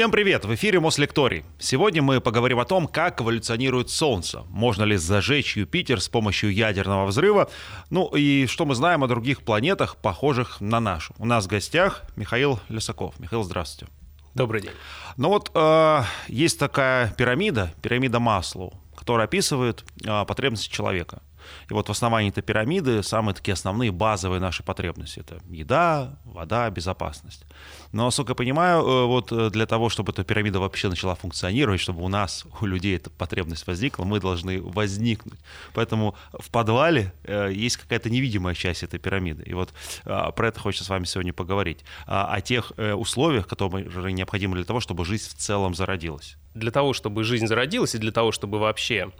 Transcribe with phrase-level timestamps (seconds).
[0.00, 0.46] Всем привет!
[0.46, 1.44] В эфире Мослекторий.
[1.58, 4.44] Сегодня мы поговорим о том, как эволюционирует Солнце.
[4.48, 7.50] Можно ли зажечь Юпитер с помощью ядерного взрыва?
[7.90, 11.12] Ну и что мы знаем о других планетах, похожих на нашу.
[11.18, 13.20] У нас в гостях Михаил Лисаков.
[13.20, 13.92] Михаил, здравствуйте.
[14.34, 14.72] Добрый день.
[15.18, 21.20] Ну вот э, есть такая пирамида, пирамида Маслоу, которая описывает э, потребности человека.
[21.68, 25.20] И вот в основании этой пирамиды самые такие основные базовые наши потребности.
[25.20, 27.44] Это еда, вода, безопасность.
[27.92, 31.80] Но, насколько я понимаю, э, вот э, для того, чтобы эта пирамида вообще начала функционировать,
[31.80, 35.40] чтобы у нас, у людей эта потребность возникла, мы должны возникнуть.
[35.74, 39.42] Поэтому в подвале э, есть какая-то невидимая часть этой пирамиды.
[39.42, 39.72] И вот
[40.04, 41.84] про это хочется с вами сегодня поговорить.
[42.06, 46.36] О тех условиях, которые необходимы для того, чтобы жизнь в целом зародилась.
[46.54, 49.10] Для того, чтобы жизнь зародилась, и для того, чтобы вообще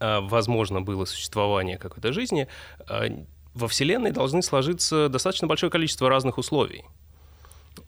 [0.00, 2.48] возможно было существование какой-то жизни,
[2.88, 6.84] э, во Вселенной должны сложиться достаточно большое количество разных условий.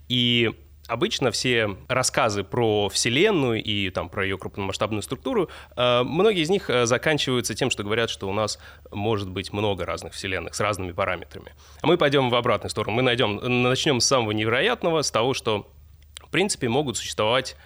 [0.08, 0.50] И
[0.88, 6.70] обычно все рассказы про Вселенную и там, про ее крупномасштабную структуру, э, многие из них
[6.84, 8.58] заканчиваются тем, что говорят, что у нас
[8.90, 11.54] может быть много разных Вселенных с разными параметрами.
[11.80, 12.96] А мы пойдем в обратную сторону.
[12.96, 15.70] Мы найдем, начнем с самого невероятного, с того, что
[16.20, 17.56] в принципе могут существовать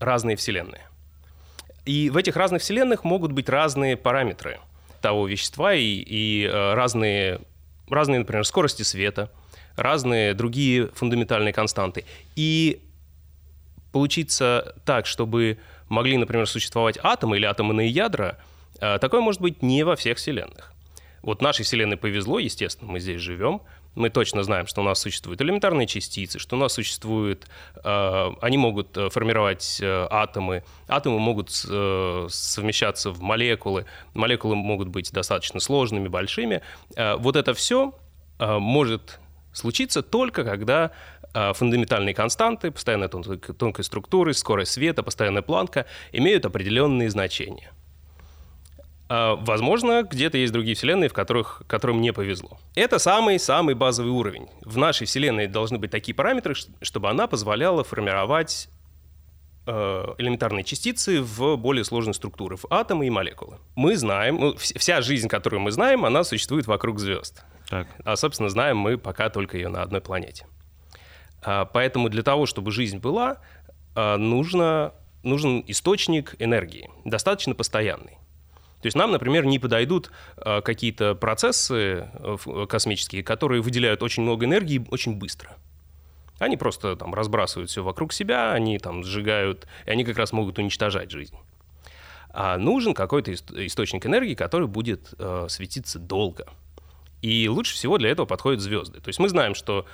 [0.00, 0.82] разные Вселенные.
[1.86, 4.58] И в этих разных вселенных могут быть разные параметры
[5.00, 7.40] того вещества и, и э, разные,
[7.88, 9.30] разные, например, скорости света,
[9.76, 12.04] разные другие фундаментальные константы.
[12.34, 12.82] И
[13.92, 18.38] получиться так, чтобы могли, например, существовать атомы или атомные ядра,
[18.80, 20.72] э, такое может быть не во всех вселенных.
[21.22, 23.62] Вот нашей Вселенной повезло, естественно, мы здесь живем,
[23.96, 27.48] мы точно знаем, что у нас существуют элементарные частицы, что у нас существуют,
[27.82, 35.10] э, они могут э, формировать э, атомы, атомы могут совмещаться в молекулы, молекулы могут быть
[35.12, 36.60] достаточно сложными, большими.
[36.96, 37.94] Вот это все
[38.38, 39.18] может
[39.52, 40.90] случиться только когда
[41.32, 47.72] фундаментальные константы, постоянная тонкая, тонкая структура, скорость света, постоянная планка имеют определенные значения.
[49.08, 52.58] А, возможно, где-то есть другие вселенные, в которых, которым не повезло.
[52.74, 54.48] Это самый-самый базовый уровень.
[54.62, 58.68] В нашей вселенной должны быть такие параметры, чтобы она позволяла формировать
[59.66, 63.58] э, элементарные частицы в более сложные структуры, в атомы и молекулы.
[63.76, 67.44] Мы знаем, ну, вся жизнь, которую мы знаем, она существует вокруг звезд.
[67.68, 67.88] Так.
[68.04, 70.46] А, собственно, знаем мы пока только ее на одной планете.
[71.42, 73.38] А, поэтому для того, чтобы жизнь была,
[73.94, 78.18] а, нужно, нужен источник энергии, достаточно постоянный.
[78.86, 84.46] То есть нам, например, не подойдут э, какие-то процессы э, космические, которые выделяют очень много
[84.46, 85.56] энергии очень быстро.
[86.38, 90.60] Они просто там разбрасывают все вокруг себя, они там сжигают, и они как раз могут
[90.60, 91.34] уничтожать жизнь.
[92.30, 96.46] А нужен какой-то источник энергии, который будет э, светиться долго.
[97.22, 99.00] И лучше всего для этого подходят звезды.
[99.00, 99.84] То есть мы знаем, что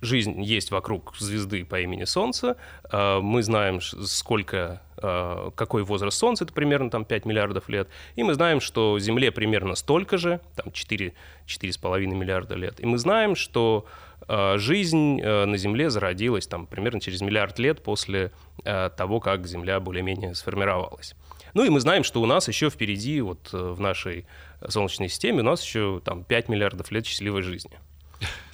[0.00, 2.56] жизнь есть вокруг звезды по имени Солнце.
[2.84, 7.88] А, мы знаем, сколько, а, какой возраст Солнца, это примерно там 5 миллиардов лет.
[8.16, 11.12] И мы знаем, что Земле примерно столько же, там 4,
[11.46, 12.80] 4,5 миллиарда лет.
[12.80, 13.86] И мы знаем, что
[14.26, 18.32] а, жизнь на Земле зародилась там примерно через миллиард лет после
[18.64, 21.14] того, как Земля более-менее сформировалась.
[21.54, 24.26] Ну и мы знаем, что у нас еще впереди, вот э, в нашей
[24.66, 27.78] Солнечной системе, у нас еще там 5 миллиардов лет счастливой жизни.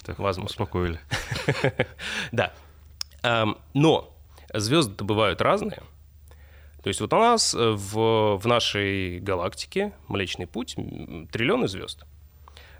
[0.03, 0.49] Так, Возможно.
[0.51, 0.99] Успокоили.
[2.31, 2.53] Да.
[3.73, 4.15] Но
[4.53, 5.81] звезды-то бывают разные.
[6.85, 10.75] То есть вот у нас э, в, в нашей галактике Млечный Путь
[11.31, 12.05] триллионы звезд.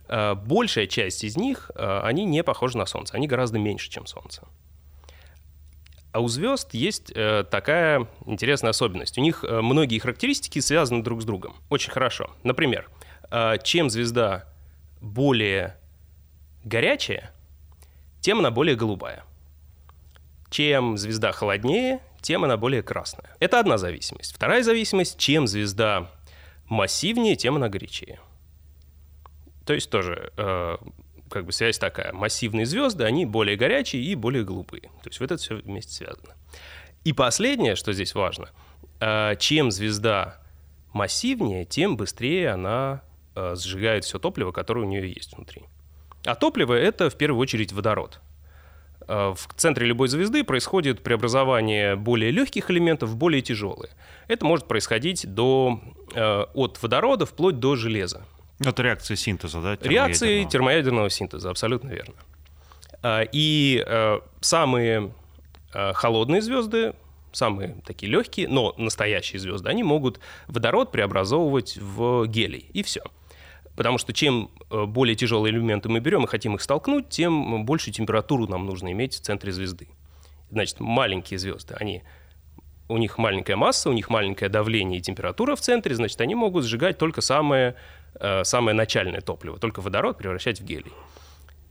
[0.08, 4.06] Э, большая часть из них, э, они не похожи на Солнце, они гораздо меньше, чем
[4.06, 4.44] Солнце.
[6.12, 9.18] А у звезд есть такая интересная особенность.
[9.18, 11.56] У них многие характеристики связаны друг с другом.
[11.70, 12.30] Очень хорошо.
[12.44, 12.90] Например,
[13.64, 14.46] чем звезда
[15.02, 15.78] более
[16.66, 17.32] горячая,
[18.20, 19.24] тем она более голубая.
[20.50, 23.36] Чем звезда холоднее, тем она более красная.
[23.40, 24.36] Это одна зависимость.
[24.36, 26.12] Вторая зависимость, чем звезда
[26.68, 28.20] массивнее, тем она горячее.
[29.66, 30.78] То есть тоже э,
[31.30, 32.14] как бы связь такая.
[32.14, 34.84] Массивные звезды, они более горячие и более голубые.
[35.04, 36.36] То есть вот это все вместе связано.
[37.04, 38.50] И последнее, что здесь важно,
[39.00, 40.42] э, чем звезда
[40.94, 43.04] массивнее, тем быстрее она
[43.36, 45.64] э, сжигает все топливо, которое у нее есть внутри.
[46.26, 48.20] А топливо— это в первую очередь водород.
[49.08, 53.92] Э, в центре любой звезды происходит преобразование более легких элементов в более тяжелые.
[54.28, 55.80] Это может происходить до,
[56.14, 58.26] э, от водорода вплоть до железа.
[58.60, 59.78] Это реакция синтеза, да?
[59.82, 62.16] Реакции термоядерного синтеза, абсолютно верно.
[63.04, 63.86] Э, и
[64.42, 65.12] самые
[65.94, 66.94] холодные звезды,
[67.34, 73.02] самые такие легкие, но настоящие звезды, они могут водород преобразовывать в гелий, и все.
[73.76, 77.94] Потому что чем э, более тяжелые элементы мы берем и хотим их столкнуть, тем большую
[77.94, 79.90] температуру нам нужно иметь в центре звезды.
[80.50, 82.04] Значит, маленькие звезды, они
[82.88, 86.66] у них маленькая масса, у них маленькое давление и температура в центре, значит, они могут
[86.66, 87.76] сжигать только самое,
[88.20, 90.94] э, самое начальное топливо, только водород превращать в гелий.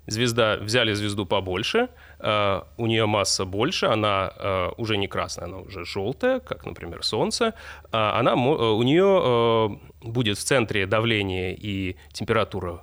[0.06, 5.58] Звезда, взяли звезду побольше, э, у нее масса больше, она э, уже не красная, она
[5.58, 7.54] уже желтая, как, например, Солнце.
[7.90, 12.82] Э, она, у нее э, будет в центре давление и температура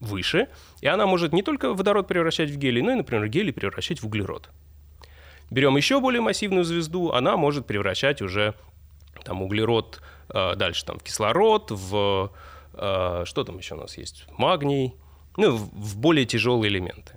[0.00, 0.48] выше,
[0.80, 4.06] и она может не только водород превращать в гелий, но и, например, гелий превращать в
[4.06, 4.50] углерод.
[5.50, 8.54] Берем еще более массивную звезду, она может превращать уже
[9.24, 12.32] там углерод э, дальше там в кислород, в
[12.74, 14.94] э, что там еще у нас есть, магний,
[15.36, 17.14] ну в, более тяжелые элементы.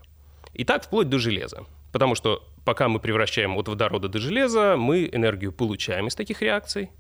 [0.54, 5.10] И так вплоть до железа, потому что пока мы превращаем от водорода до железа, мы
[5.12, 6.92] энергию получаем из таких реакций,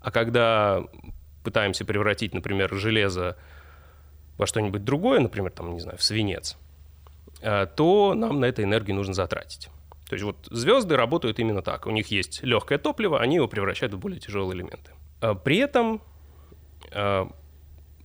[0.00, 0.84] а когда
[1.44, 3.36] пытаемся превратить, например, железо
[4.38, 6.56] во что-нибудь другое, например, там, не знаю, в свинец,
[7.42, 9.68] э, то нам на это энергию нужно затратить.
[10.08, 11.86] То есть вот звезды работают именно так.
[11.86, 14.90] У них есть легкое топливо, они его превращают в более тяжелые элементы.
[15.20, 16.02] А при этом,
[16.90, 17.30] а,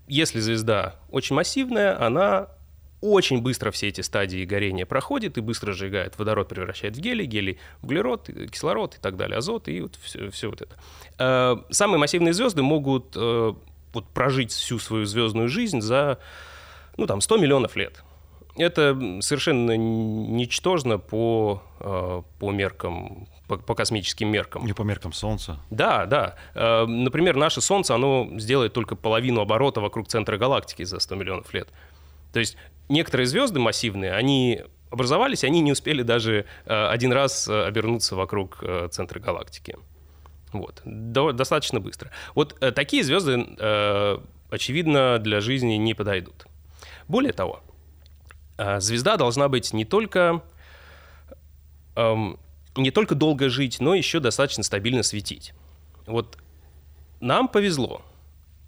[0.08, 2.50] если звезда очень массивная, она
[3.02, 6.18] очень быстро все эти стадии горения проходит и быстро сжигает.
[6.18, 10.32] Водород превращает в гелий, гелий в углерод, кислород и так далее, азот и вот все,
[10.32, 10.76] все вот это.
[11.18, 16.20] А, самые массивные звезды могут вот прожить всю свою звездную жизнь за
[16.98, 18.04] ну, там, 100 миллионов лет
[18.58, 24.66] это совершенно ничтожно по, э, по меркам, по, по космическим меркам.
[24.66, 25.60] Не по меркам Солнца.
[25.70, 26.36] Да, да.
[26.54, 31.54] Э, например, наше Солнце, оно сделает только половину оборота вокруг центра галактики за 100 миллионов
[31.54, 31.70] лет.
[32.34, 32.58] То есть
[32.90, 39.20] некоторые звезды массивные, они образовались, они не успели даже э, один раз обернуться вокруг центра
[39.20, 39.78] галактики.
[40.52, 40.82] Вот.
[40.86, 42.12] Достаточно быстро.
[42.34, 43.46] Вот такие звезды,
[44.50, 46.48] очевидно, для жизни не подойдут.
[47.10, 47.60] Более того,
[48.78, 50.42] звезда должна быть не только,
[51.98, 52.40] эм,
[52.76, 55.54] не только долго жить, но еще достаточно стабильно светить.
[56.06, 56.38] Вот
[57.20, 58.02] нам повезло,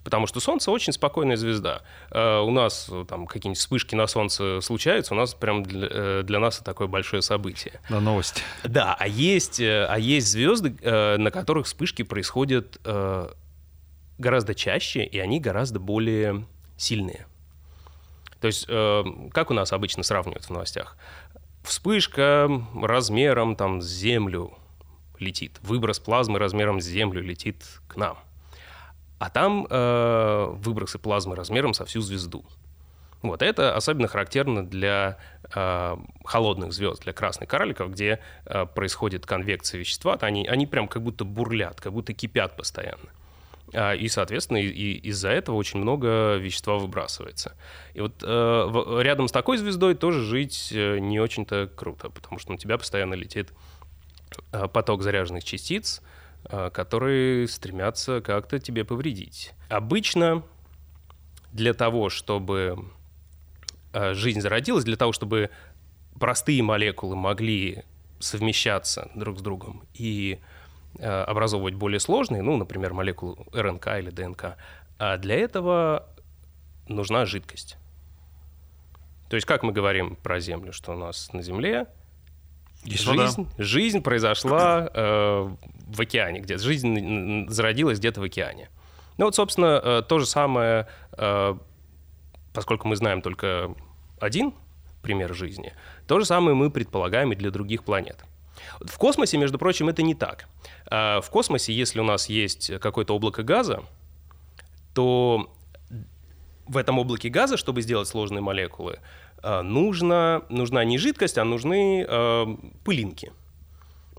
[0.03, 1.81] потому что Солнце очень спокойная звезда.
[2.11, 6.23] Э, у нас э, там какие-нибудь вспышки на Солнце случаются, у нас прям для, э,
[6.23, 7.81] для нас это такое большое событие.
[7.89, 8.41] Да, новость.
[8.63, 13.29] Да, а есть, а есть звезды, э, на которых вспышки происходят э,
[14.17, 16.45] гораздо чаще, и они гораздо более
[16.77, 17.27] сильные.
[18.39, 20.95] То есть, как у нас обычно сравнивают в новостях?
[21.67, 22.49] Вспышка
[22.81, 24.53] размером там с Землю
[25.19, 28.17] летит, выброс плазмы размером с Землю летит к нам.
[29.19, 32.45] А там э, выбросы плазмы размером со всю звезду.
[33.21, 35.17] Вот это особенно характерно для
[35.53, 40.17] э, холодных звезд, для красных карликов, где э, происходит конвекция вещества.
[40.21, 43.09] Они, они прям как будто бурлят, как будто кипят постоянно.
[43.73, 47.55] А, и, соответственно, и, из-за этого очень много вещества выбрасывается.
[47.93, 52.51] И вот э, рядом с такой звездой тоже жить э, не очень-то круто, потому что
[52.53, 53.51] на тебя постоянно летит
[54.51, 56.01] э, поток заряженных частиц,
[56.45, 59.53] э, которые стремятся как-то тебе повредить.
[59.69, 60.43] Обычно
[61.51, 62.77] для того, чтобы
[63.93, 65.49] жизнь зародилась, для того, чтобы
[66.19, 67.83] простые молекулы могли
[68.19, 70.56] совмещаться друг с другом и Э,
[70.99, 74.57] образовывать более сложные, ну, например, молекулу РНК или ДНК,
[74.97, 76.07] а для этого
[76.87, 77.77] нужна жидкость.
[79.29, 81.87] То есть, как мы говорим про Землю, что у нас на Земле
[82.83, 83.51] Есть жизнь, вода.
[83.57, 85.49] жизнь произошла э,
[85.87, 88.69] в океане, где жизнь зародилась где-то в океане.
[89.17, 91.55] Ну вот, собственно, э, то же самое, э,
[92.53, 93.75] поскольку мы знаем только
[94.19, 94.53] один
[95.01, 95.73] пример жизни,
[96.07, 98.23] то же самое мы предполагаем и для других планет.
[98.81, 100.47] В космосе, между прочим, это не так.
[100.85, 103.83] А, в космосе, если у нас есть какое-то облако газа,
[104.93, 105.53] то
[106.67, 108.99] в этом облаке газа, чтобы сделать сложные молекулы,
[109.41, 112.45] а, нужно, нужна не жидкость, а нужны э,
[112.83, 113.31] пылинки.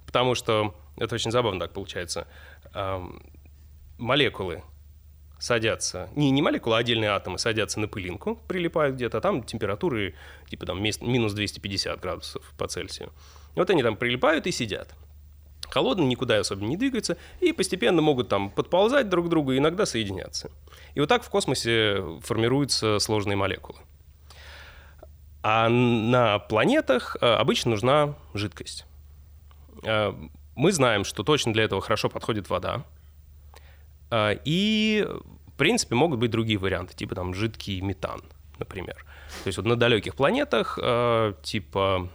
[0.07, 2.26] Потому что это очень забавно так получается.
[2.75, 3.00] Э,
[3.99, 4.62] молекулы
[5.38, 10.14] садятся, не, не молекулы, а отдельные атомы садятся на пылинку, прилипают где-то, а там температуры
[10.49, 13.12] типа там минус 250 градусов по Цельсию.
[13.55, 14.95] Вот они там прилипают и сидят.
[15.71, 19.85] Холодные никуда особо не двигаются и постепенно могут там подползать друг к другу и иногда
[19.85, 20.50] соединяться.
[20.95, 23.78] И вот так в космосе формируются сложные молекулы.
[25.43, 28.87] А на планетах э, обычно нужна жидкость.
[29.85, 30.12] Э,
[30.57, 32.85] мы знаем, что точно для этого хорошо подходит вода.
[34.11, 35.07] Э, и,
[35.47, 38.23] в принципе, могут быть другие варианты, типа там жидкий метан,
[38.59, 39.07] например.
[39.45, 40.78] То есть вот на далеких планетах,
[41.43, 42.09] типа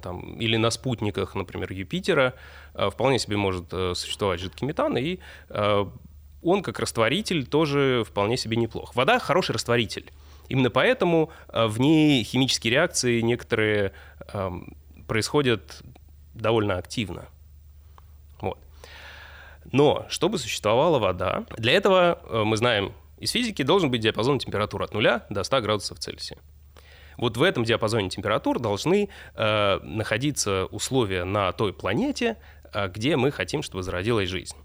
[0.00, 2.34] там, или на спутниках, например, Юпитера,
[2.74, 5.18] э, вполне себе может э, существовать жидкий метан, и
[6.44, 8.96] он как растворитель тоже вполне себе неплох.
[8.96, 10.10] Вода хороший растворитель.
[10.48, 13.92] Именно поэтому в ней химические реакции некоторые
[15.06, 15.82] происходят
[16.34, 17.28] довольно активно.
[18.40, 18.58] Вот.
[19.70, 24.82] Но чтобы существовала вода, для этого, э, мы знаем из физики, должен быть диапазон температур
[24.82, 26.38] от 0 до 100 градусов Цельсия.
[27.16, 32.36] Вот в этом диапазоне температур должны э, находиться условия на той планете,
[32.72, 34.56] э, где мы хотим, чтобы зародилась жизнь.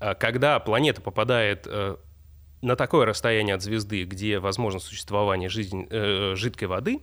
[0.00, 1.96] А когда планета попадает э,
[2.62, 7.00] на такое расстояние от звезды, где возможно существование жизнь, э, жидкой воды,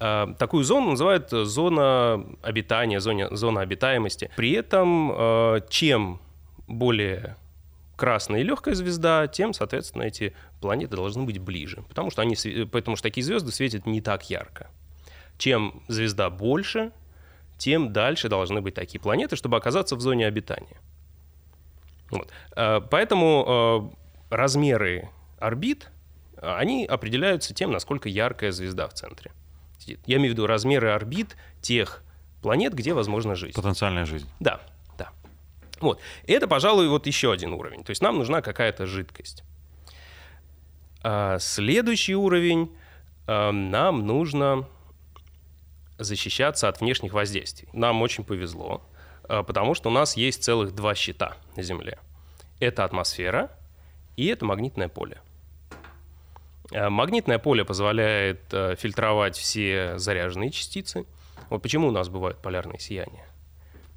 [0.00, 4.30] э, такую зону называют зона обитания, зона, зона обитаемости.
[4.36, 6.20] При этом э, чем
[6.66, 7.36] более
[7.96, 12.36] красная и легкая звезда, тем, соответственно, эти планеты должны быть ближе, потому что, они,
[12.70, 14.70] потому что такие звезды светят не так ярко.
[15.38, 16.92] Чем звезда больше,
[17.58, 20.80] тем дальше должны быть такие планеты, чтобы оказаться в зоне обитания.
[22.10, 22.28] Вот.
[22.56, 23.92] Э, поэтому
[24.30, 25.08] э, размеры
[25.38, 25.90] орбит,
[26.40, 29.30] они определяются тем, насколько яркая звезда в центре.
[30.06, 32.02] Я имею в виду размеры орбит тех
[32.40, 33.54] планет, где возможна жизнь.
[33.54, 34.28] Потенциальная жизнь.
[34.40, 34.72] Да, да.
[35.82, 36.00] Вот.
[36.26, 37.84] Это, пожалуй, вот еще один уровень.
[37.84, 39.42] То есть нам нужна какая-то жидкость.
[41.02, 42.74] А следующий уровень
[43.26, 44.68] э, нам нужно
[45.98, 47.68] защищаться от внешних воздействий.
[47.72, 48.82] Нам очень повезло,
[49.28, 51.98] э, потому что у нас есть целых два щита на Земле.
[52.60, 53.50] Это атмосфера
[54.16, 55.20] и это магнитное поле.
[56.70, 58.42] Э, магнитное поле позволяет
[58.78, 61.04] фильтровать все заряженные частицы.
[61.50, 63.26] Вот почему у нас бывают полярные сияния.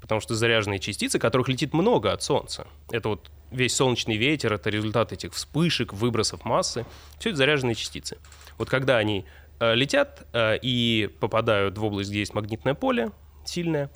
[0.00, 4.70] Потому что заряженные частицы, которых летит много от Солнца, это вот весь солнечный ветер— это
[4.70, 6.84] результат этих вспышек, выбросов массы.
[7.18, 8.18] Все это заряженные частицы.
[8.58, 9.24] Вот когда они
[9.58, 13.10] э, летят э, и попадают в область, где есть магнитное поле
[13.44, 13.90] сильное,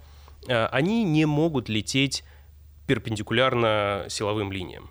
[0.49, 2.25] э, они не могут лететь
[2.87, 4.91] перпендикулярно силовым линиям.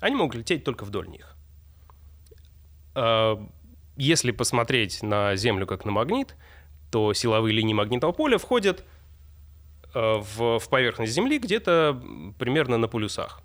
[0.00, 1.36] Они могут лететь только вдоль них.
[3.96, 6.36] Если посмотреть на Землю как на магнит,
[6.90, 8.84] то силовые линии магнитного поля входят
[9.94, 12.00] в, в поверхность Земли где-то
[12.38, 13.40] примерно на полюсах.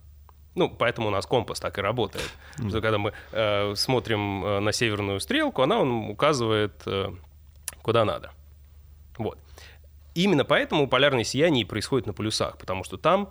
[0.55, 2.29] Ну, поэтому у нас компас так и работает.
[2.57, 2.69] Mm.
[2.69, 7.13] Что, когда мы э, смотрим э, на северную стрелку, она он указывает, э,
[7.81, 8.31] куда надо.
[9.17, 9.37] Вот.
[10.15, 13.29] Именно поэтому полярное сияние происходит на полюсах, потому что там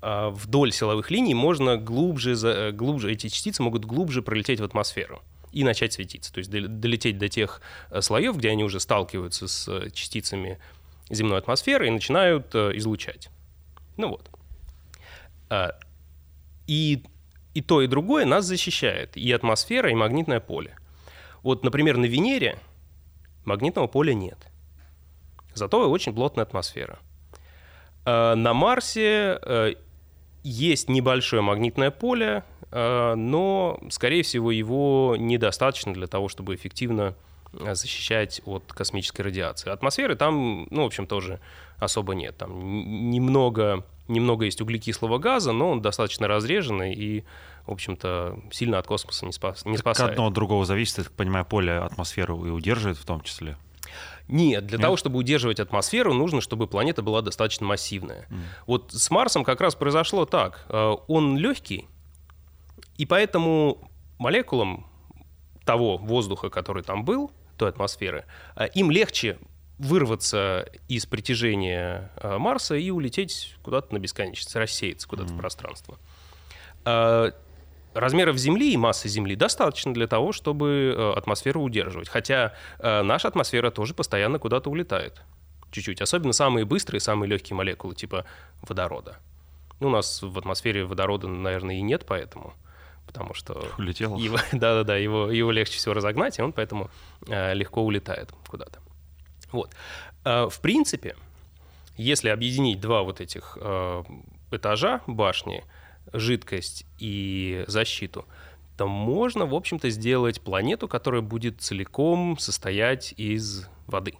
[0.00, 4.64] э, вдоль силовых линий можно глубже, за, э, глубже, эти частицы могут глубже пролететь в
[4.64, 5.20] атмосферу
[5.52, 6.32] и начать светиться.
[6.32, 10.58] То есть долететь до тех э, слоев, где они уже сталкиваются с э, частицами
[11.12, 13.30] земной атмосферы и начинают излучать.
[13.96, 14.30] Ну вот.
[16.66, 17.04] И,
[17.54, 19.16] и то, и другое нас защищает.
[19.16, 20.76] И атмосфера, и магнитное поле.
[21.42, 22.58] Вот, например, на Венере
[23.44, 24.38] магнитного поля нет.
[25.54, 26.98] Зато очень плотная атмосфера.
[28.04, 29.74] А, на Марсе э,
[30.42, 37.31] есть небольшое магнитное поле, э, но, скорее всего, его недостаточно для того, чтобы эффективно э,
[37.52, 39.70] защищать от космической радиации.
[39.70, 41.40] Атмосферы там, ну, в общем, тоже
[41.78, 42.36] особо нет.
[42.36, 47.24] Там немного немного есть углекислого газа, но он достаточно разреженный и,
[47.66, 50.10] в общем-то, сильно от космоса не, спас, не спасает.
[50.10, 53.56] От одного от другого зависит, я так понимаю, поле атмосферу и удерживает в том числе?
[54.28, 54.82] Нет, для Нет?
[54.82, 58.26] того, чтобы удерживать атмосферу, нужно, чтобы планета была достаточно массивная.
[58.30, 58.38] Mm.
[58.66, 60.64] Вот с Марсом как раз произошло так.
[60.68, 61.86] Э, он легкий,
[62.96, 64.86] и поэтому молекулам
[65.64, 68.24] того воздуха, который там был, той атмосферы,
[68.56, 69.38] э, им легче
[69.78, 75.36] вырваться из притяжения э, Марса и улететь куда-то на бесконечность, рассеяться куда-то mm-hmm.
[75.36, 75.98] в пространство.
[76.84, 77.32] А,
[77.94, 82.08] размеров Земли и массы Земли достаточно для того, чтобы э, атмосферу удерживать.
[82.08, 85.22] Хотя э, наша атмосфера тоже постоянно куда-то улетает.
[85.70, 86.00] Чуть-чуть.
[86.02, 88.24] Особенно самые быстрые, самые легкие молекулы, типа
[88.62, 89.18] водорода.
[89.80, 92.54] Ну, у нас в атмосфере водорода, наверное, и нет, поэтому
[93.12, 94.16] потому что Улетел.
[94.16, 96.90] Его, да-да-да, его, его легче всего разогнать, и он поэтому
[97.28, 98.80] э, легко улетает куда-то.
[99.52, 99.70] Вот.
[100.24, 101.16] Э, в принципе,
[101.96, 104.02] если объединить два вот этих э,
[104.50, 105.62] этажа башни,
[106.12, 108.24] жидкость и защиту,
[108.78, 114.14] то можно, в общем-то, сделать планету, которая будет целиком состоять из воды.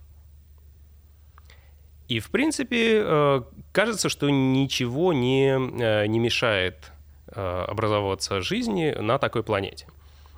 [2.09, 6.92] И, в принципе, кажется, что ничего не, не мешает
[7.35, 9.87] образовываться жизни на такой планете.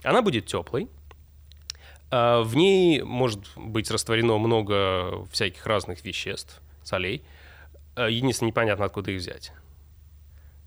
[0.02, 0.88] Она будет теплой,
[2.10, 7.24] а, в ней может быть растворено много всяких разных веществ, солей.
[7.96, 9.52] А, единственное, непонятно, откуда их взять.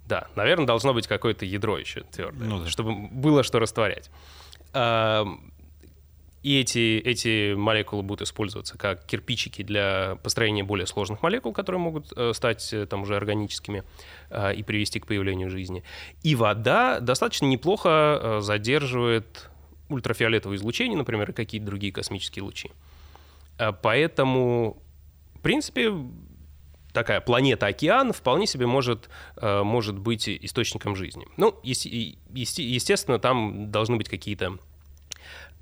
[0.05, 2.69] Да, наверное, должно быть какое-то ядро еще твердое, ну, да.
[2.69, 4.09] чтобы было что растворять.
[6.47, 12.13] И эти, эти молекулы будут использоваться как кирпичики для построения более сложных молекул, которые могут
[12.15, 13.83] э, стать э, там уже органическими
[14.55, 15.83] и привести к появлению жизни.
[16.23, 17.89] И вода достаточно неплохо
[18.21, 19.49] э, задерживает
[19.89, 22.71] ультрафиолетовое излучение, например, и какие-то другие космические лучи.
[23.81, 24.81] Поэтому,
[25.35, 25.91] в принципе,
[26.93, 31.27] такая планета-океан вполне себе может, э, может быть источником жизни.
[31.35, 34.59] Ну, естественно, там должны быть какие-то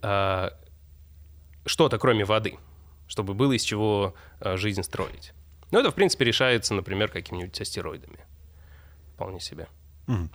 [0.04, 0.50] э,
[1.66, 2.58] что-то кроме воды,
[3.08, 5.34] чтобы было из чего э, жизнь строить.
[5.72, 8.20] Но это, в принципе, решается, например, какими-нибудь астероидами.
[9.16, 9.68] Вполне себе.
[10.08, 10.30] Mm.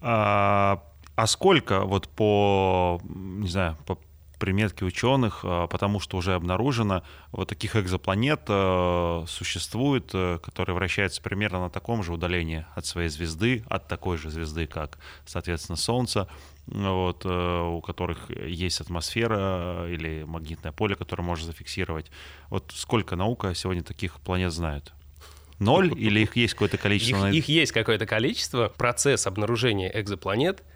[0.00, 0.82] А,
[1.14, 3.98] а сколько вот по, не знаю, по
[4.38, 7.02] приметки ученых, а, потому что уже обнаружено,
[7.32, 13.08] вот таких экзопланет а, существует, а, которые вращаются примерно на таком же удалении от своей
[13.08, 16.28] звезды, от такой же звезды, как, соответственно, Солнце,
[16.66, 22.10] вот, у которых есть атмосфера или магнитное поле, которое можно зафиксировать.
[22.50, 24.92] Вот сколько наука сегодня таких планет знает?
[25.60, 27.28] Ноль или их есть какое-то количество?
[27.28, 28.68] Их, их есть какое-то количество.
[28.76, 30.64] Процесс обнаружения экзопланет—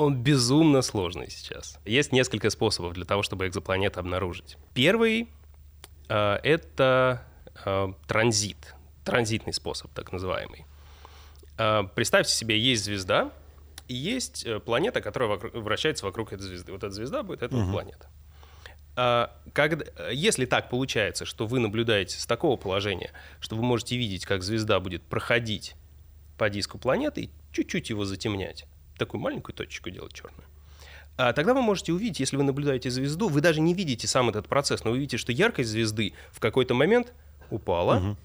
[0.00, 1.78] он безумно сложный сейчас.
[1.84, 4.56] Есть несколько способов для того, чтобы экзопланеты обнаружить.
[4.72, 5.28] Первый
[6.08, 7.22] э,— это
[7.64, 10.64] э, транзит, транзитный способ, так называемый.
[11.58, 13.30] Э, представьте себе, есть звезда,
[13.88, 16.72] и есть э, планета, которая вокруг, вращается вокруг этой звезды.
[16.72, 17.70] Вот эта звезда будет эта угу.
[17.70, 18.08] планета.
[18.96, 24.24] А, когда, если так получается, что вы наблюдаете с такого положения, что вы можете видеть,
[24.24, 25.74] как звезда будет проходить
[26.38, 28.64] по диску планеты и чуть-чуть его затемнять,
[29.00, 30.44] такую маленькую точечку делать черную.
[31.16, 34.48] А тогда вы можете увидеть, если вы наблюдаете звезду, вы даже не видите сам этот
[34.48, 37.12] процесс, но вы видите, что яркость звезды в какой-то момент
[37.50, 37.96] упала.
[37.96, 38.16] Угу.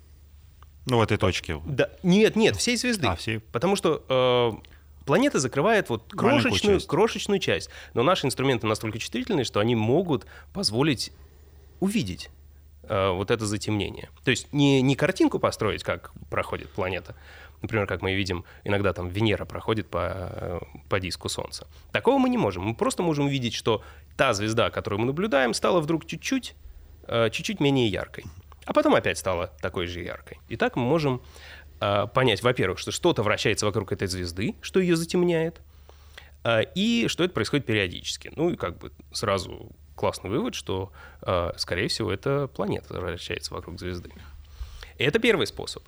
[0.87, 1.59] Ну, в этой точке.
[1.65, 3.07] Да, нет, нет, всей звезды.
[3.07, 3.39] А, всей.
[3.39, 6.87] Потому что э, планета закрывает вот крошечную, часть.
[6.87, 7.69] крошечную часть.
[7.93, 11.11] Но наши инструменты настолько чувствительны, что они могут позволить
[11.79, 12.29] увидеть
[12.83, 14.09] э, вот это затемнение.
[14.23, 17.15] То есть не, не картинку построить, как проходит планета,
[17.65, 19.99] Например, как мы видим, иногда там Венера проходит по,
[20.31, 21.65] э, по диску Солнца.
[21.91, 22.63] Такого мы не можем.
[22.63, 23.81] Мы просто можем увидеть, что
[24.17, 26.53] та звезда, которую мы наблюдаем, стала вдруг чуть-чуть,
[27.07, 28.25] э, чуть-чуть менее яркой.
[28.65, 30.37] А потом опять стала такой же яркой.
[30.47, 31.23] И так мы можем
[31.81, 35.61] э, понять, во-первых, что что-то вращается вокруг этой звезды, что ее затемняет,
[36.75, 38.31] и что это происходит периодически.
[38.35, 40.91] Ну и как бы сразу классный вывод, что,
[41.57, 44.11] скорее всего, это планета вращается вокруг звезды.
[44.99, 45.81] Это первый способ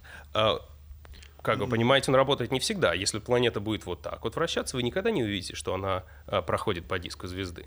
[1.48, 2.94] как вы понимаете, он работает не всегда.
[2.94, 6.86] Если планета будет вот так вот вращаться, вы никогда не увидите, что она а, проходит
[6.86, 7.66] по диску звезды.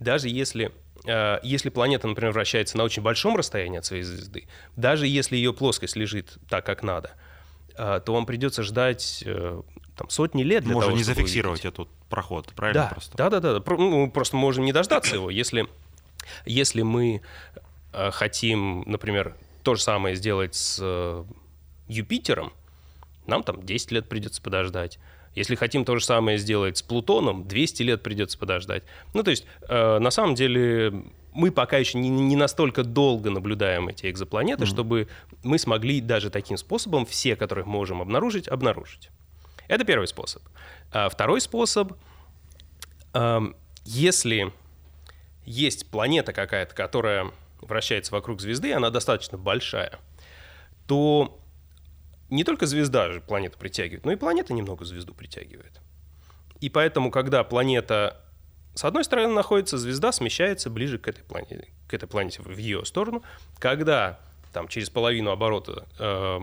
[0.00, 0.72] Даже если,
[1.06, 5.52] а, если планета, например, вращается на очень большом расстоянии от своей звезды, даже если ее
[5.52, 7.10] плоскость лежит так, как надо,
[7.76, 9.60] а, то вам придется ждать э,
[9.96, 11.80] там, сотни лет для Можно того, не зафиксировать увидеть.
[11.80, 12.84] этот проход, правильно?
[12.84, 13.16] Да, просто?
[13.18, 13.62] да, да, да.
[13.76, 15.28] Ну, просто можем не дождаться его.
[15.28, 15.68] Если,
[16.46, 17.20] если мы
[17.92, 21.24] хотим, например, то же самое сделать с э,
[21.88, 22.52] Юпитером,
[23.26, 24.98] нам там 10 лет придется подождать.
[25.34, 28.84] Если хотим то же самое сделать с Плутоном, 200 лет придется подождать.
[29.14, 30.92] Ну, то есть, э, на самом деле,
[31.32, 34.68] мы пока еще не, не настолько долго наблюдаем эти экзопланеты, mm-hmm.
[34.68, 35.08] чтобы
[35.42, 39.10] мы смогли даже таким способом все, которых можем обнаружить, обнаружить.
[39.66, 40.42] Это первый способ.
[40.92, 41.94] А второй способ,
[43.12, 43.40] э,
[43.84, 44.52] если
[45.44, 49.98] есть планета какая-то, которая вращается вокруг звезды, она достаточно большая,
[50.86, 51.40] то
[52.34, 55.80] не только звезда же планету притягивает, но и планета немного звезду притягивает.
[56.60, 58.20] И поэтому, когда планета
[58.74, 62.84] с одной стороны находится, звезда смещается ближе к этой планете, к этой планете в ее
[62.84, 63.22] сторону.
[63.58, 64.18] Когда
[64.52, 66.40] там через половину оборота э,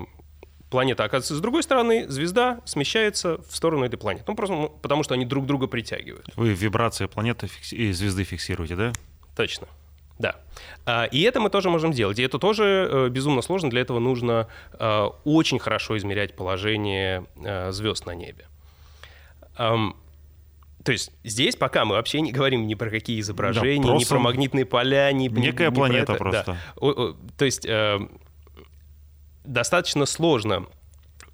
[0.69, 4.23] планета оказывается с другой стороны, звезда смещается в сторону этой планеты.
[4.27, 6.27] Ну, просто ну, потому что они друг друга притягивают.
[6.35, 8.93] Вы вибрации планеты и звезды фиксируете, да?
[9.35, 9.67] Точно.
[10.21, 10.35] Да.
[10.85, 12.19] А, и это мы тоже можем делать.
[12.19, 13.69] И это тоже э, безумно сложно.
[13.69, 18.45] Для этого нужно э, очень хорошо измерять положение э, звезд на небе.
[19.57, 24.17] То есть здесь пока мы вообще не говорим ни про какие изображения, да, ни про
[24.17, 26.43] магнитные поля, ни Некая ни планета про это.
[26.43, 26.57] просто.
[26.81, 27.37] Да.
[27.37, 27.67] То есть
[29.43, 30.65] достаточно сложно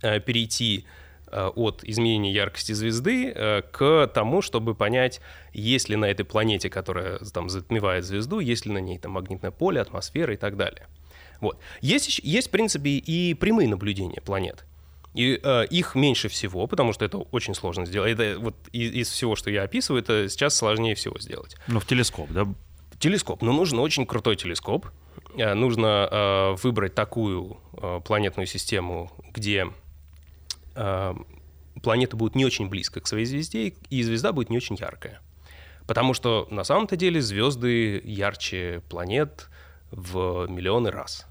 [0.02, 0.86] перейти
[1.32, 5.22] от изменения яркости звезды э, к тому, чтобы понять,
[5.54, 9.52] есть ли на этой планете, которая там затмевает звезду, есть ли на ней там магнитное
[9.52, 10.88] поле, атмосфера и так далее.
[11.42, 11.60] Вот.
[11.82, 14.66] Есть, есть в принципе, и прямые наблюдения планет.
[15.14, 18.14] И э, их меньше всего, потому что это очень сложно сделать.
[18.14, 21.56] Это вот из, из всего, что я описываю, это сейчас сложнее всего сделать.
[21.68, 22.46] Ну, в телескоп, да?
[23.00, 23.42] Телескоп.
[23.42, 24.88] Но нужен очень крутой телескоп.
[25.36, 29.87] Э, нужно э, выбрать такую э, планетную систему, где Э,
[31.82, 35.22] планета будет не очень близко к своей звезде, и звезда будет не очень яркая.
[35.86, 39.50] Потому что на самом-то деле звезды ярче планет
[39.92, 41.26] в миллионы раз.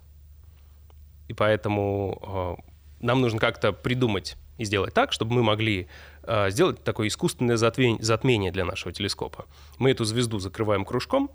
[1.28, 2.62] И поэтому э,
[3.00, 5.88] нам нужно как-то придумать и сделать так, чтобы мы могли
[6.22, 9.46] э, сделать такое искусственное затмение для нашего телескопа.
[9.78, 11.30] Мы эту звезду закрываем кружком,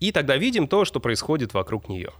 [0.00, 2.12] и тогда видим то, что происходит вокруг нее.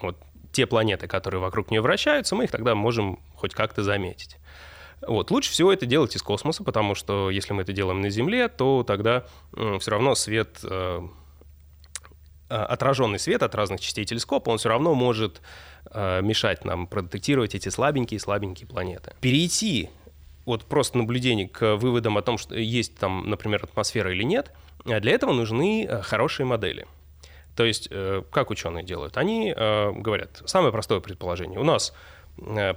[0.00, 0.16] Вот
[0.56, 4.38] те планеты, которые вокруг нее вращаются, мы их тогда можем хоть как-то заметить.
[5.06, 5.30] Вот.
[5.30, 8.82] Лучше всего это делать из космоса, потому что если мы это делаем на Земле, то
[8.82, 11.06] тогда э, все равно свет, э,
[12.48, 15.42] э, отраженный свет от разных частей телескопа, он все равно может
[15.90, 19.12] э, мешать нам продетектировать эти слабенькие-слабенькие планеты.
[19.20, 19.90] Перейти
[20.46, 24.52] от просто наблюдений к выводам о том, что есть там, например, атмосфера или нет,
[24.86, 26.86] э, для этого нужны э, хорошие модели.
[27.56, 29.16] То есть, э, как ученые делают?
[29.16, 31.58] Они говорят, самое простое предположение.
[31.58, 31.94] У нас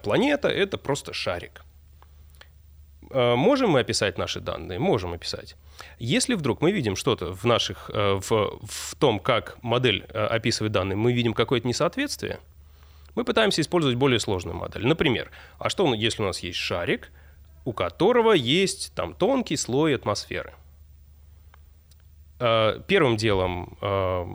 [0.04, 1.64] планета— это просто шарик.
[3.12, 4.80] Можем мы описать наши данные?
[4.80, 5.56] Можем описать.
[5.98, 11.12] Если вдруг мы видим что-то в, наших, в, в том, как модель описывает данные, мы
[11.12, 12.40] видим какое-то несоответствие,
[13.16, 14.86] мы пытаемся использовать более сложную модель.
[14.86, 17.12] Например, а что, если у нас есть шарик,
[17.66, 20.54] у которого есть там тонкий слой атмосферы.
[22.40, 24.26] Э, первым делом э,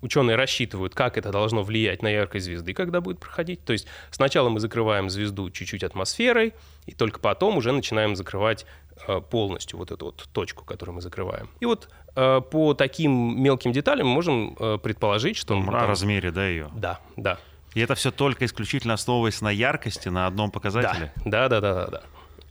[0.00, 3.64] ученые рассчитывают, как это должно влиять на яркость звезды, когда будет проходить.
[3.64, 6.54] То есть сначала мы закрываем звезду чуть-чуть атмосферой,
[6.86, 8.66] и только потом уже начинаем закрывать
[9.06, 11.48] э, полностью вот эту вот точку, которую мы закрываем.
[11.60, 15.56] И вот по таким мелким деталям мы можем предположить, что...
[15.56, 15.70] О там...
[15.70, 16.68] размере, да, ее?
[16.74, 17.38] Да, да.
[17.74, 21.12] И это все только исключительно основываясь на яркости, на одном показателе?
[21.24, 22.02] Да, да, да, да, да.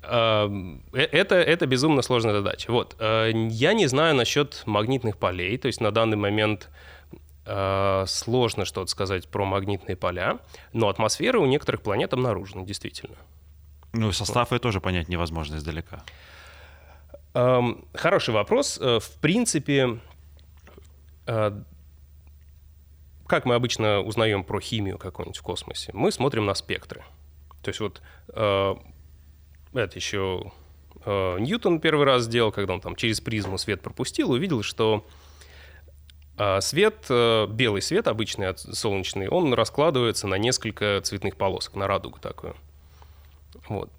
[0.03, 2.71] Эм, э, это, это безумно сложная задача.
[2.71, 2.95] Вот.
[2.99, 6.96] Э, я не знаю насчет магнитных полей, то есть на данный момент э,
[8.07, 10.39] сложно что-то сказать про магнитные поля,
[10.73, 13.15] но атмосфера у некоторых планет обнаружена, действительно.
[13.93, 14.61] Ну, состав вот.
[14.61, 16.03] тоже понять невозможно издалека.
[17.33, 18.77] Эм, хороший вопрос.
[18.77, 19.99] В принципе,
[21.25, 21.55] как
[23.45, 25.91] мы обычно узнаем про химию какую-нибудь в космосе?
[25.93, 27.05] Мы смотрим на спектры.
[27.61, 28.01] То есть вот
[29.77, 30.51] это еще
[31.05, 35.05] э, Ньютон первый раз сделал, когда он там через призму свет пропустил, увидел, что
[36.37, 42.19] э, свет, э, белый свет обычный, солнечный, он раскладывается на несколько цветных полосок, на радугу
[42.19, 42.55] такую.
[43.67, 43.91] Вот.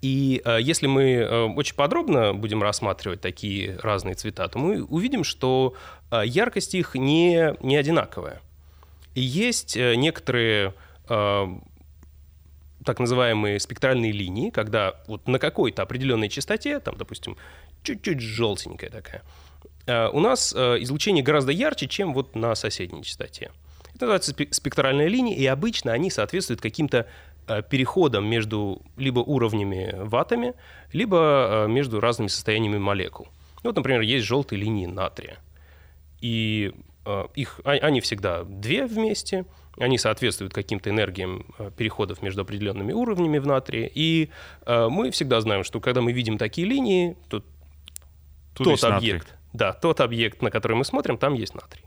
[0.00, 5.24] И э, если мы э, очень подробно будем рассматривать такие разные цвета, то мы увидим,
[5.24, 5.74] что
[6.10, 8.40] яркость их не, не одинаковая.
[9.14, 10.74] И есть некоторые
[12.84, 17.36] так называемые спектральные линии, когда вот на какой-то определенной частоте, там, допустим,
[17.82, 19.22] чуть-чуть желтенькая такая,
[20.12, 23.50] у нас э, излучение гораздо ярче, чем вот на соседней частоте.
[23.94, 27.06] Это называется спектральная линия, и обычно они соответствуют каким-то
[27.46, 30.54] э, переходам между либо уровнями в атоме,
[30.92, 33.28] либо между разными состояниями молекул.
[33.62, 35.38] Вот, например, есть желтые линии натрия.
[36.20, 36.72] И
[37.34, 39.44] их, а, они всегда две вместе–
[39.80, 43.90] они соответствуют каким-то энергиям э, переходов между определенными уровнями в натрии.
[43.94, 44.30] И
[44.66, 47.42] э, мы всегда знаем, что когда мы видим такие линии, то
[48.54, 49.39] Тут тот объект, натрий.
[49.52, 51.84] Да, тот объект, на который мы смотрим, там есть натрий.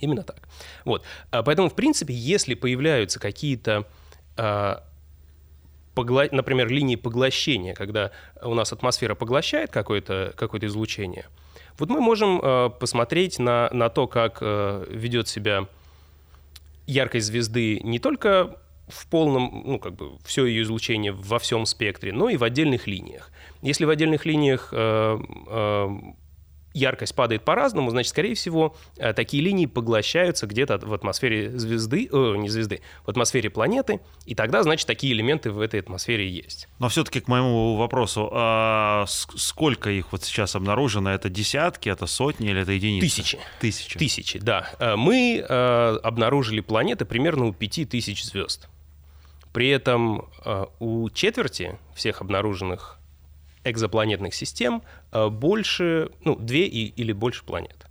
[0.00, 0.48] Именно так.
[0.84, 1.04] Вот.
[1.30, 3.86] А поэтому, в принципе, если появляются какие-то
[4.36, 4.82] а,
[5.94, 6.26] погла...
[6.30, 8.10] например, линии поглощения, когда
[8.42, 11.26] у нас атмосфера поглощает какое-то какое излучение,
[11.78, 15.66] вот мы можем э, посмотреть на, на то, как э, ведет себя
[16.86, 18.56] яркой звезды не только
[18.88, 22.86] в полном, ну, как бы, все ее излучение во всем спектре, но и в отдельных
[22.86, 23.30] линиях.
[23.62, 25.88] Если в отдельных линиях э, э,
[26.72, 32.36] яркость падает по-разному, значит, скорее всего, э, такие линии поглощаются где-то в атмосфере звезды, э,
[32.36, 36.68] не звезды, в атмосфере планеты, и тогда, значит, такие элементы в этой атмосфере есть.
[36.78, 41.10] Но все-таки к моему вопросу, а сколько их вот сейчас обнаружено?
[41.10, 43.06] Это десятки, это сотни или это единицы?
[43.06, 43.38] Тысячи.
[43.60, 43.98] Тысячи.
[43.98, 44.70] Тысячи, да.
[44.78, 48.68] Э, мы э, обнаружили планеты примерно у пяти тысяч звезд.
[49.52, 50.28] При этом
[50.78, 52.99] у четверти всех обнаруженных
[53.64, 57.86] экзопланетных систем э, больше, ну, две и, или больше планет.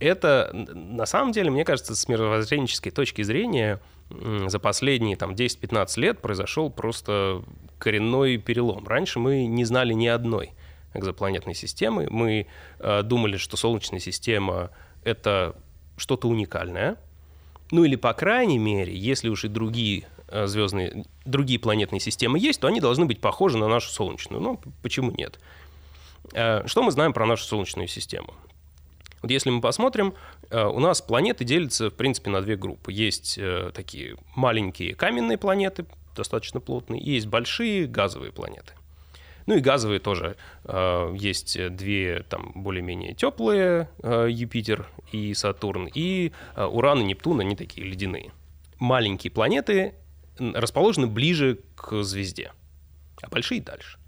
[0.00, 3.80] Это, на самом деле, мне кажется, с мировоззренческой точки зрения
[4.46, 7.42] за последние там, 10-15 лет произошел просто
[7.78, 8.86] коренной перелом.
[8.86, 10.52] Раньше мы не знали ни одной
[10.92, 12.06] экзопланетной системы.
[12.10, 12.46] Мы
[12.78, 14.70] э, думали, что Солнечная система—
[15.04, 15.56] это
[15.96, 16.96] что-то уникальное.
[17.70, 22.66] Ну или, по крайней мере, если уж и другие звездные, другие планетные системы есть, то
[22.66, 24.42] они должны быть похожи на нашу Солнечную.
[24.42, 25.38] Ну, почему нет?
[26.32, 28.34] Э, что мы знаем про нашу Солнечную систему?
[29.22, 30.14] Вот если мы посмотрим,
[30.50, 32.92] э, у нас планеты делятся, в принципе, на две группы.
[32.92, 33.38] Есть
[33.74, 38.72] такие маленькие каменные планеты, достаточно плотные, и есть большие газовые планеты.
[39.46, 40.36] Ну и газовые тоже.
[40.66, 48.32] Есть две там более-менее теплые, Юпитер и Сатурн, и Уран и Нептун, они такие ледяные.
[48.78, 49.94] Маленькие планеты
[50.38, 52.52] расположены ближе к звезде,
[53.22, 53.98] а большие дальше.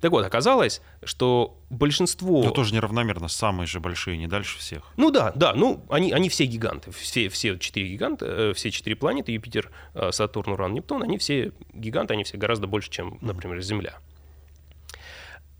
[0.00, 2.44] Так вот, оказалось, что большинство...
[2.44, 4.82] Но тоже неравномерно, самые же большие, не дальше всех.
[4.98, 8.96] Ну да, да, ну они, они все гиганты, все, все четыре гиганта, э, все четыре
[8.96, 13.62] планеты, Юпитер, э, Сатурн, Уран, Нептун, они все гиганты, они все гораздо больше, чем, например,
[13.62, 13.98] Земля.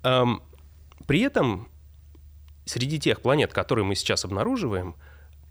[0.02, 0.42] Эм,
[1.06, 1.68] при этом
[2.66, 4.94] среди тех планет, которые мы сейчас обнаруживаем,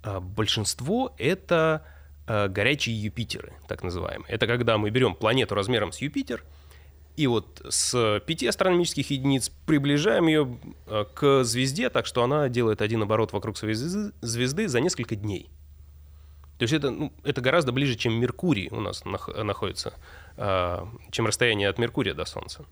[0.03, 1.83] э, большинство— это
[2.25, 4.29] горячие Юпитеры, так называемые.
[4.29, 6.43] Это когда мы берем планету размером с Юпитер—
[7.15, 10.57] и вот с 5 астрономических единиц приближаем ее
[10.87, 15.49] э, к звезде, так что она делает один оборот вокруг своей звезды, за несколько дней.
[16.57, 19.93] То есть это, ну, это гораздо ближе, чем Меркурий у нас находится,
[20.37, 22.65] э, чем расстояние от Меркурия до Солнца.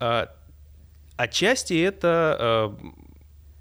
[0.00, 0.34] А,
[1.16, 2.88] отчасти это э,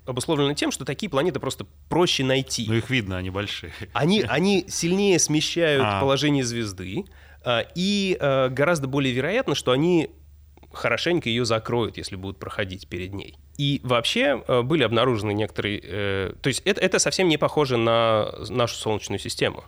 [0.08, 2.66] обусловлено тем, что такие планеты просто проще найти.
[2.68, 3.72] Ну их видно, они большие.
[3.94, 6.00] Они, они сильнее смещают а.
[6.00, 7.06] положение звезды,
[7.44, 10.10] а, и а, гораздо более вероятно, что они
[10.74, 13.38] хорошенько ее закроют, если будут проходить перед ней.
[13.58, 15.82] И вообще а, были обнаружены некоторые...
[15.84, 19.64] Э, то есть это, это совсем не похоже на нашу Солнечную систему.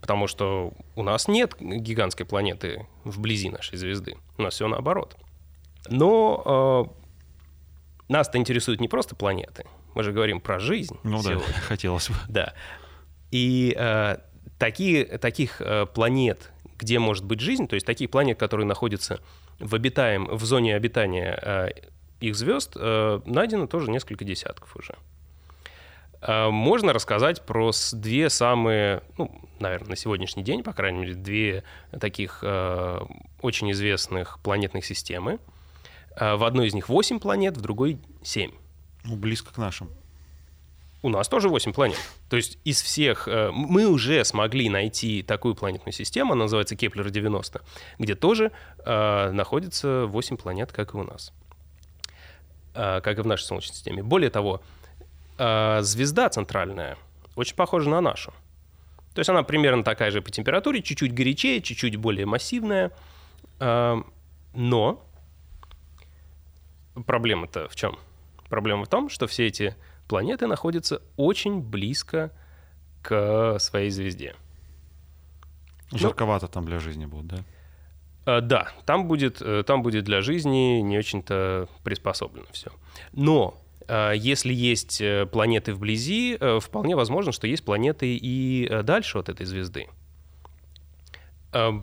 [0.00, 4.16] Потому что у нас нет гигантской планеты вблизи нашей звезды.
[4.38, 5.16] У нас все наоборот.
[5.88, 6.94] Но
[8.10, 9.64] нас-то интересуют не просто планеты.
[9.94, 10.98] Мы же говорим про жизнь.
[11.04, 11.44] Ну сегодня.
[11.46, 12.16] да, хотелось бы.
[12.28, 12.54] Да.
[13.30, 14.18] И э,
[14.58, 19.20] такие, таких э, планет, где может быть жизнь, то есть таких планет, которые находятся
[19.60, 21.68] в, обитаем, в зоне обитания э,
[22.20, 24.96] их звезд, э, найдено тоже несколько десятков уже.
[26.22, 31.64] Э, можно рассказать про две самые, ну, наверное, на сегодняшний день, по крайней мере, две
[32.00, 32.42] таких
[33.42, 35.38] очень известных планетных системы.
[36.16, 38.50] В одной из них 8 планет, в другой 7.
[39.04, 39.90] Ну, близко к нашим.
[41.02, 41.98] У нас тоже 8 планет.
[42.28, 43.26] То есть из всех...
[43.26, 47.62] Э, мы уже смогли найти такую планетную систему, она называется Кеплер-90,
[47.98, 48.52] где тоже
[48.84, 51.32] э, находится 8 планет, как и у нас.
[52.74, 54.02] Э, как и в нашей Солнечной системе.
[54.02, 54.60] Более того,
[55.38, 56.98] э, звезда центральная
[57.34, 58.32] очень похожа на нашу.
[59.14, 62.92] То есть она примерно такая же по температуре, чуть-чуть горячее, чуть-чуть более массивная.
[63.58, 64.02] Э,
[64.52, 65.02] но
[67.06, 67.98] проблема-то в чем?
[68.48, 69.76] Проблема в том, что все эти
[70.08, 72.32] планеты находятся очень близко
[73.02, 74.34] к своей звезде.
[75.92, 77.44] Ну, жарковато ну, там для жизни будет, да?
[78.26, 82.70] Э, да, там будет, э, там будет для жизни не очень-то приспособлено все.
[83.12, 88.82] Но э, если есть э, планеты вблизи, э, вполне возможно, что есть планеты и э,
[88.82, 89.88] дальше от этой звезды.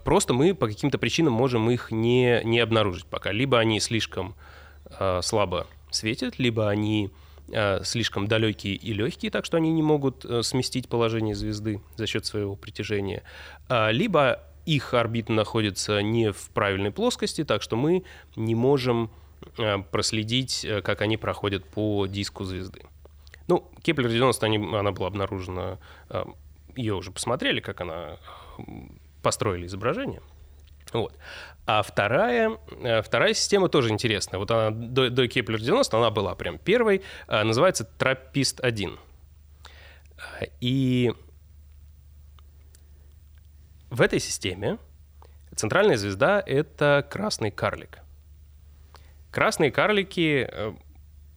[0.06, 3.34] Просто мы по каким-то причинам можем их не, не обнаружить пока.
[3.34, 4.34] Либо они слишком
[5.22, 7.12] слабо светят, либо они
[7.50, 12.06] Э, слишком далекие и легкие, так что они не могут э, сместить положение звезды за
[12.06, 13.24] счет своего притяжения,
[13.70, 18.04] а, либо их орбита находится не в правильной плоскости, так что мы
[18.36, 19.10] не можем
[19.58, 22.82] э, проследить, как они проходят по диску звезды.
[23.48, 25.78] Ну, Кеплер-90, она была обнаружена,
[26.76, 28.18] ее уже посмотрели, как она
[29.24, 30.22] построили изображение.
[30.94, 31.16] Вот.
[31.66, 34.40] А вторая, э, вторая система тоже интересная.
[34.40, 37.02] Вот она до, до Кеплер-90 она была прям первой.
[37.28, 38.98] А, называется Траппист-1.
[40.62, 41.14] И
[43.90, 44.78] в этой системе
[45.56, 48.00] центральная звезда— это красный карлик.
[49.32, 50.74] Красные карлики, э,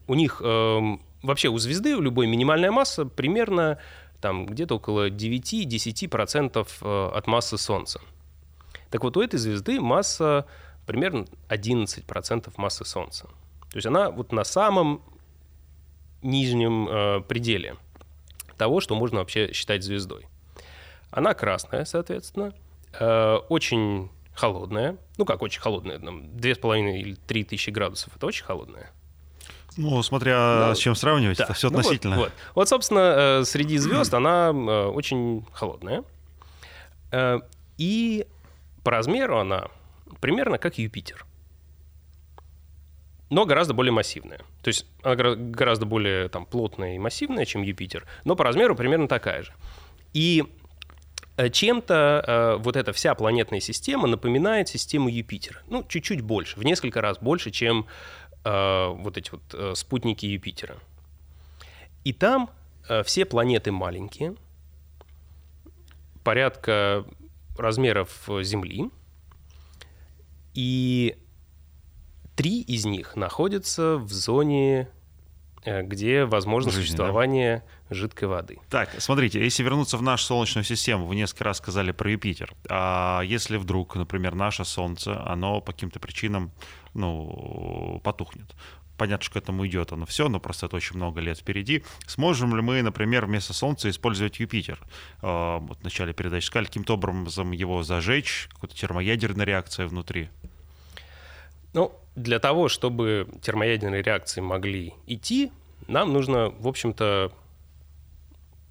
[0.06, 3.78] у них эм, вообще у звезды у любой минимальная масса примерно
[4.20, 8.00] там где-то около 9-10% э, от массы Солнца.
[8.90, 10.46] Так вот, у этой звезды масса
[10.86, 13.26] примерно 11% массы Солнца.
[13.70, 15.02] То есть она вот на самом
[16.22, 17.76] нижнем э, пределе
[18.58, 20.26] того, что можно вообще считать звездой.
[21.10, 22.52] Она красная, соответственно,
[22.98, 24.96] э, очень холодная.
[25.16, 28.14] Ну как очень холодная, там 2,5 или 3 тысячи градусов.
[28.16, 28.90] Это очень холодная.
[29.76, 30.74] Ну, смотря да.
[30.74, 31.44] с чем сравнивать, да.
[31.44, 32.16] это все относительно.
[32.16, 32.54] Ну, вот, вот.
[32.54, 36.02] вот, собственно, э, среди звезд она э, очень холодная.
[37.12, 37.38] Э,
[37.78, 38.26] и
[38.82, 39.68] по размеру она
[40.20, 41.26] примерно как Юпитер.
[43.28, 44.40] Но гораздо более массивная.
[44.62, 49.06] То есть она гораздо более там, плотная и массивная, чем Юпитер, но по размеру примерно
[49.06, 49.52] такая же.
[50.12, 50.44] И
[51.36, 55.60] э, чем-то э, вот эта вся планетная система напоминает систему Юпитера.
[55.68, 57.86] Ну, чуть-чуть больше, в несколько раз больше, чем
[58.44, 60.76] э, вот эти вот э, спутники Юпитера.
[62.02, 62.50] И там
[62.88, 64.34] э, все планеты маленькие,
[66.24, 67.04] порядка
[67.60, 68.90] размеров э, Земли,
[70.54, 71.16] и
[72.36, 74.88] три из них находятся в зоне
[75.64, 77.94] э, где возможно Жизнь, существование да?
[77.94, 78.58] жидкой воды.
[78.68, 82.54] Так, смотрите, если вернуться в нашу Солнечную систему, вы несколько раз сказали про Юпитер.
[82.68, 86.52] А если вдруг, например, наше Солнце, оно по каким-то причинам
[86.94, 88.54] ну, потухнет,
[89.00, 91.84] понятно, что к этому идет оно все, но просто это очень много лет впереди.
[92.06, 94.78] Сможем ли мы, например, вместо Солнца использовать Юпитер?
[95.22, 100.28] А, вот в начале передачи сказали, каким-то образом его зажечь, какая-то термоядерная реакция внутри?
[101.72, 105.50] Ну, для того, чтобы термоядерные реакции могли идти,
[105.88, 107.32] нам нужно, в общем-то,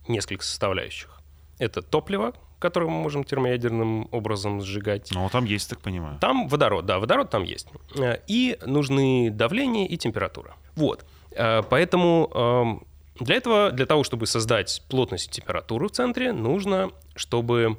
[0.07, 1.19] несколько составляющих.
[1.57, 5.09] Это топливо, которое мы можем термоядерным образом сжигать.
[5.13, 6.19] Ну, там есть, так понимаю.
[6.19, 7.67] Там водород, да, водород там есть.
[7.97, 10.55] Э, и нужны давление и температура.
[10.75, 11.05] Вот.
[11.31, 12.83] Э, поэтому эм,
[13.19, 17.77] для этого, для того, чтобы создать плотность и температуру в центре, нужно, чтобы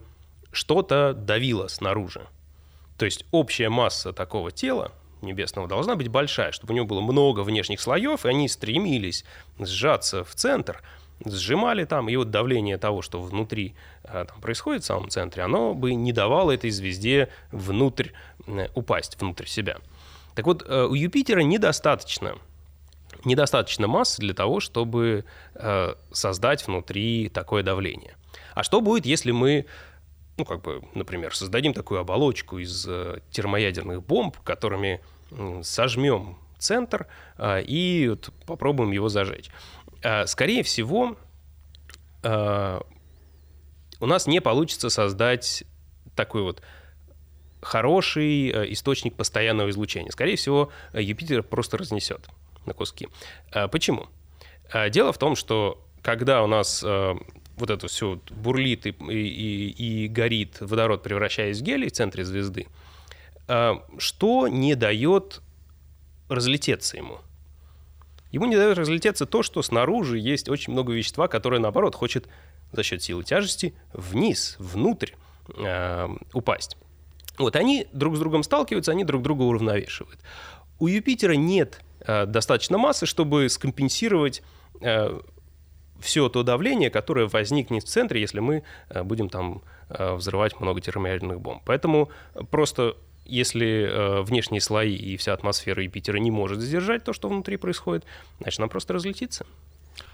[0.52, 2.26] что-то давило снаружи.
[2.98, 7.40] То есть общая масса такого тела, небесного должна быть большая, чтобы у него было много
[7.40, 9.24] внешних слоев, и они стремились
[9.58, 10.82] сжаться в центр,
[11.24, 15.74] сжимали там, и вот давление того, что внутри а, там, происходит в самом центре, оно
[15.74, 18.10] бы не давало этой звезде внутрь
[18.74, 19.78] упасть, внутрь себя.
[20.34, 22.36] Так вот, э, у Юпитера недостаточно
[23.24, 28.16] недостаточно массы для того, чтобы э, создать внутри такое давление.
[28.54, 29.66] А что будет, если мы
[30.40, 37.06] ну, как бы, например, создадим такую оболочку из э, термоядерных бомб, которыми э, сожмем центр
[37.36, 39.50] э, и вот попробуем его зажечь.
[40.02, 41.16] Э, скорее всего,
[42.22, 42.80] э,
[44.00, 45.64] у нас не получится создать
[46.16, 46.62] такой вот
[47.60, 50.10] хороший э, источник постоянного излучения.
[50.10, 52.28] Скорее всего, Юпитер просто разнесет
[52.66, 53.08] на куски.
[53.70, 54.06] Почему?
[54.90, 60.58] Дело в том, что когда у нас вот это все бурлит и, и, и горит
[60.60, 62.68] водород, превращаясь в гелий в центре звезды,
[63.98, 65.40] что не дает
[66.28, 67.18] разлететься ему?
[68.32, 72.28] Ему не дает разлететься то, что снаружи есть очень много вещества, которое, наоборот, хочет
[72.72, 75.12] за счет силы тяжести вниз, внутрь
[75.56, 76.76] э, упасть.
[77.38, 80.20] Вот они друг с другом сталкиваются, они друг друга уравновешивают.
[80.78, 84.42] У Юпитера нет э, достаточно массы, чтобы скомпенсировать
[84.80, 85.20] э,
[86.00, 90.80] все то давление, которое возникнет в центре, если мы э, будем там э, взрывать много
[90.80, 91.62] термоядерных бомб.
[91.64, 92.10] Поэтому
[92.50, 92.96] просто
[93.30, 98.04] если э, внешние слои и вся атмосфера Юпитера не может сдержать то, что внутри происходит,
[98.40, 99.46] значит, нам просто разлетится.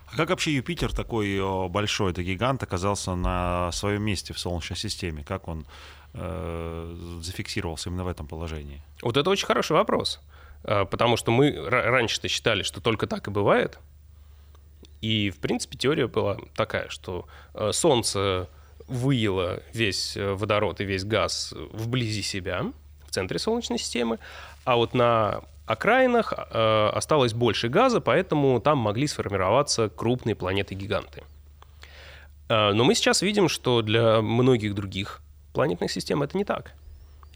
[0.06, 5.24] А как вообще Юпитер такой большой, это гигант, оказался на своем месте в Солнечной системе?
[5.24, 5.66] Как он
[6.14, 8.82] э, зафиксировался именно в этом положении?
[9.02, 10.20] Вот это очень хороший вопрос.
[10.62, 13.78] Потому что мы раньше-то считали, что только так и бывает.
[15.00, 18.48] И, в принципе, теория была такая, что э, Солнце
[18.88, 22.72] выело весь э, водород и весь газ вблизи себя,
[23.16, 24.18] центре Солнечной системы,
[24.64, 31.24] а вот на окраинах э, осталось больше газа, поэтому там могли сформироваться крупные планеты-гиганты.
[32.48, 35.20] Э, но мы сейчас видим, что для многих других
[35.52, 36.72] планетных систем это не так.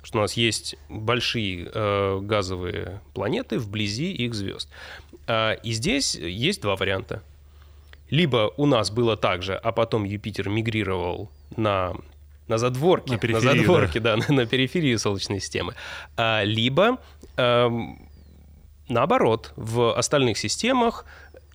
[0.02, 4.68] Что у нас есть большие э, газовые планеты вблизи их звезд.
[5.26, 7.22] Э, и здесь есть два варианта
[8.10, 11.94] либо у нас было так же, а потом Юпитер мигрировал на
[12.50, 15.74] на задворке, на, на задворке, да, да на, на периферии Солнечной системы,
[16.16, 16.98] а, либо
[17.36, 17.70] а,
[18.88, 21.06] наоборот, в остальных системах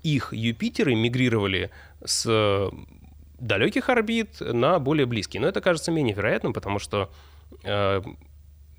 [0.03, 1.69] их Юпитеры мигрировали
[2.03, 2.71] с
[3.39, 5.41] далеких орбит на более близкие.
[5.41, 7.11] Но это кажется менее вероятным, потому что
[7.63, 8.01] э,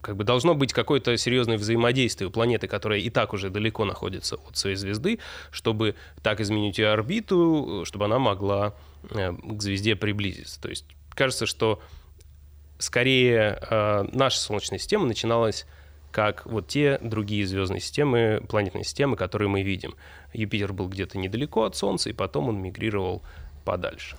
[0.01, 4.37] как бы должно быть какое-то серьезное взаимодействие у планеты, которая и так уже далеко находится
[4.37, 5.19] от своей звезды,
[5.51, 8.75] чтобы так изменить ее орбиту, чтобы она могла
[9.11, 10.61] э, к звезде приблизиться.
[10.61, 11.83] То есть кажется, что
[12.79, 15.67] скорее э, наша Солнечная система начиналась
[16.11, 19.95] как вот те другие звездные системы, планетные системы, которые мы видим.
[20.33, 23.23] Юпитер был где-то недалеко от Солнца, и потом он мигрировал
[23.65, 24.17] подальше.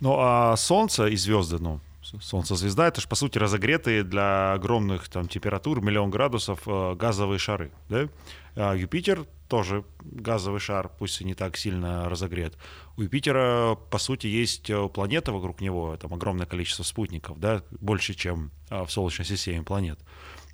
[0.00, 1.80] Ну а Солнце и звезды, ну,
[2.20, 7.72] Солнце-звезда— это же, по сути, разогретые для огромных там, температур, миллион градусов, э, газовые шары.
[7.88, 8.08] Да?
[8.54, 12.56] А Юпитер тоже газовый шар, пусть и не так сильно разогрет.
[12.96, 18.14] У Юпитера, по сути, есть э, планета вокруг него, там огромное количество спутников, да, больше,
[18.14, 19.98] чем э, в Солнечной системе планет.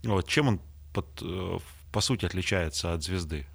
[0.04, 0.60] Вот, чем он,
[0.92, 1.22] под,
[1.92, 3.46] по сути, отличается от звезды?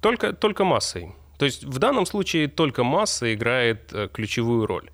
[0.00, 1.12] Только, только массой.
[1.38, 4.90] То есть в данном случае только масса играет ключевую роль.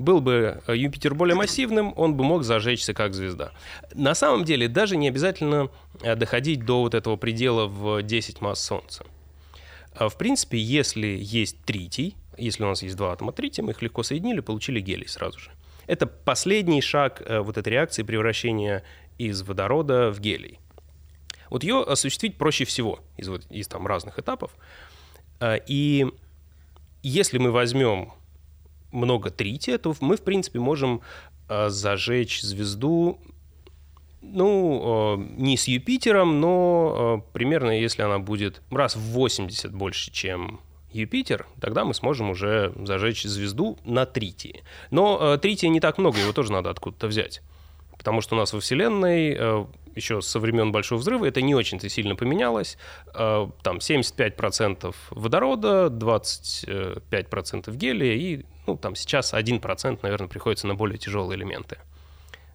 [0.00, 3.52] Был бы э, Юпитер более массивным, он бы мог зажечься как звезда.
[3.94, 5.68] На самом деле даже не обязательно
[6.00, 9.04] э, доходить до вот этого предела в 10 масс Солнца.
[9.94, 13.82] А, в принципе, если есть тритий, если у нас есть два атома трития, мы их
[13.82, 15.50] легко соединили, получили гелий сразу же.
[15.86, 18.82] Это последний шаг э, вот этой реакции превращения
[19.18, 20.60] из водорода в гелий.
[21.50, 24.52] Вот ее осуществить проще всего из, вот, из там разных этапов.
[25.66, 26.06] И
[27.02, 28.12] если мы возьмем
[28.92, 31.00] много трития, то мы, в принципе, можем
[31.48, 33.18] зажечь звезду
[34.22, 40.60] ну, не с Юпитером, но примерно если она будет раз в 80 больше, чем
[40.92, 44.62] Юпитер, тогда мы сможем уже зажечь звезду на тритии.
[44.90, 47.42] Но трития не так много, его тоже надо откуда-то взять.
[47.96, 52.16] Потому что у нас во Вселенной еще со времен Большого взрыва это не очень-то сильно
[52.16, 52.78] поменялось.
[53.12, 61.36] Там 75% водорода, 25% гелия и ну, там сейчас 1%, наверное, приходится на более тяжелые
[61.38, 61.78] элементы.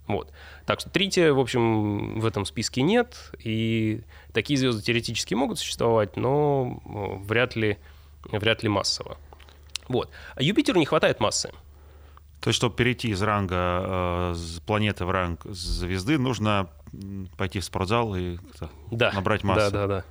[0.08, 0.32] Вот.
[0.66, 4.02] Так что трития, в общем, в этом списке нет, и
[4.34, 6.80] такие звезды теоретически могут существовать, но
[7.26, 7.80] вряд ли,
[8.26, 9.18] вряд ли массово.
[9.88, 10.10] Вот.
[10.36, 11.52] А Юпитеру не хватает массы.
[12.46, 14.36] То есть, чтобы перейти из ранга э,
[14.68, 16.70] планеты в ранг звезды, нужно
[17.38, 18.38] пойти в спортзал и
[18.92, 19.72] да, набрать массу.
[19.72, 20.06] Да, да, да.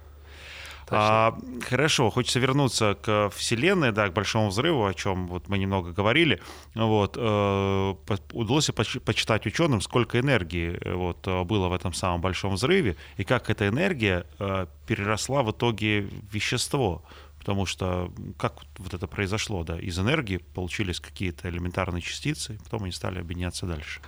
[0.90, 5.92] А, хорошо, хочется вернуться к Вселенной, да, к Большому взрыву, о чем вот мы немного
[5.92, 6.42] говорили.
[6.74, 7.94] Вот, э,
[8.32, 8.68] удалось
[9.04, 13.48] почитать ученым, сколько энергии э, вот, э, было в этом самом Большом взрыве, и как
[13.48, 17.04] эта энергия э, переросла в итоге в вещество.
[17.44, 22.92] Потому что как вот это произошло, да, из энергии получились какие-то элементарные частицы, потом они
[22.92, 24.00] стали объединяться дальше.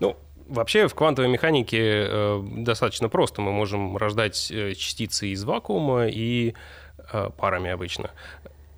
[0.00, 0.16] Ну,
[0.48, 3.40] Вообще в квантовой механике э, достаточно просто.
[3.40, 6.54] Мы можем рождать э, частицы из вакуума и
[7.12, 8.10] э, парами обычно.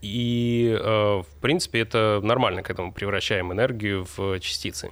[0.03, 4.91] И, э, в принципе, это нормально, когда мы превращаем энергию в частицы.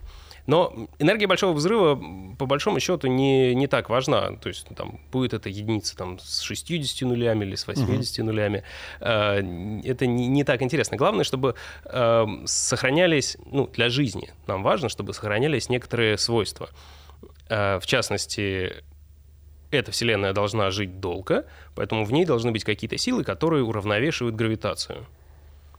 [0.50, 1.94] Но энергия большого взрыва,
[2.36, 4.32] по большому счету, не, не так важна.
[4.32, 8.26] То есть там, будет это единица там, с 60 нулями или с 80 угу.
[8.26, 8.64] нулями.
[8.98, 9.42] Э,
[9.84, 10.96] это не, не так интересно.
[10.96, 16.70] Главное, чтобы э, сохранялись, ну, для жизни нам важно, чтобы сохранялись некоторые свойства.
[17.48, 18.72] Э, в частности,
[19.70, 21.46] эта Вселенная должна жить долго,
[21.76, 25.06] поэтому в ней должны быть какие-то силы, которые уравновешивают гравитацию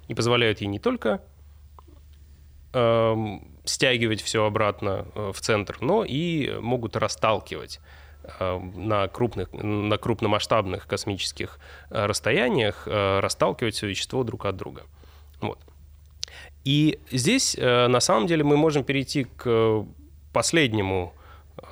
[0.07, 1.21] и позволяют ей не только эм,
[3.65, 7.79] стягивать все обратно э, в центр, но и могут расталкивать
[8.39, 11.59] э, на, крупных, на крупномасштабных космических
[11.89, 14.83] э, расстояниях, расталкивать все вещество друг от друга.
[15.41, 15.59] Вот.
[16.63, 19.83] И здесь, на самом деле, мы можем перейти к
[20.31, 21.13] последнему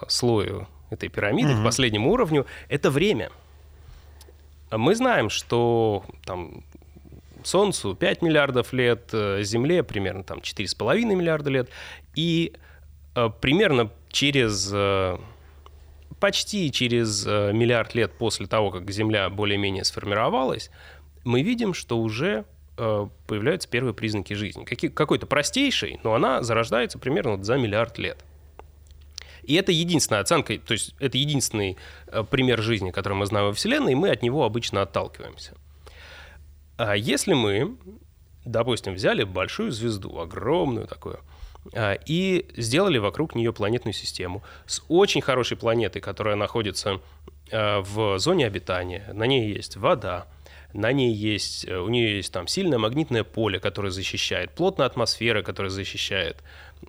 [0.08, 1.62] слою этой пирамиды, mm-hmm.
[1.62, 2.48] к последнему уровню.
[2.70, 3.30] Это время.
[4.72, 6.64] Мы знаем, что там
[7.44, 11.70] Солнцу 5 миллиардов лет, э, Земле примерно там 4,5 миллиарда лет.
[12.16, 12.54] И
[13.16, 15.18] э, примерно через э,
[16.20, 20.70] почти через миллиард лет после того, как Земля более-менее сформировалась,
[21.24, 24.64] мы видим, что уже появляются первые признаки жизни.
[24.64, 28.24] Какой-то простейший, но она зарождается примерно за миллиард лет.
[29.44, 31.76] И это единственная оценка, то есть это единственный
[32.32, 35.56] пример жизни, который мы знаем во Вселенной, и мы от него обычно отталкиваемся.
[36.80, 37.76] А если мы,
[38.46, 41.20] допустим, взяли большую звезду, огромную такую,
[41.74, 47.02] а, и сделали вокруг нее планетную систему с очень хорошей планетой, которая находится
[47.52, 50.28] а, в зоне обитания, на ней есть вода,
[50.72, 55.44] на ней есть, э, у нее есть там сильное магнитное поле, которое защищает, плотная атмосфера,
[55.44, 56.38] которая защищает.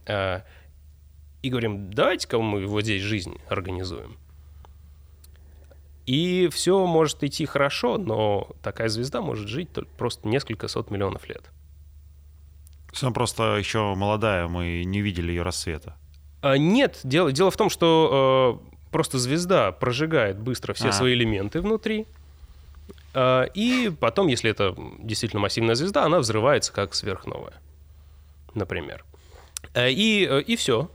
[0.07, 0.45] А,
[1.43, 4.19] и говорим, давайте-ка мы вот здесь жизнь организуем.
[6.11, 11.29] И все может идти хорошо, но такая звезда может жить только просто несколько сот миллионов
[11.29, 11.45] лет.
[13.01, 15.95] Она просто еще молодая, мы не видели ее рассвета.
[16.43, 20.93] А, нет, дело, дело в том, что э, просто звезда прожигает быстро все а.
[20.93, 22.07] свои элементы внутри.
[23.15, 27.55] Э, и потом, если это действительно массивная звезда, она взрывается как сверхновая,
[28.57, 29.05] например.
[29.75, 30.91] Э, и, э, и все.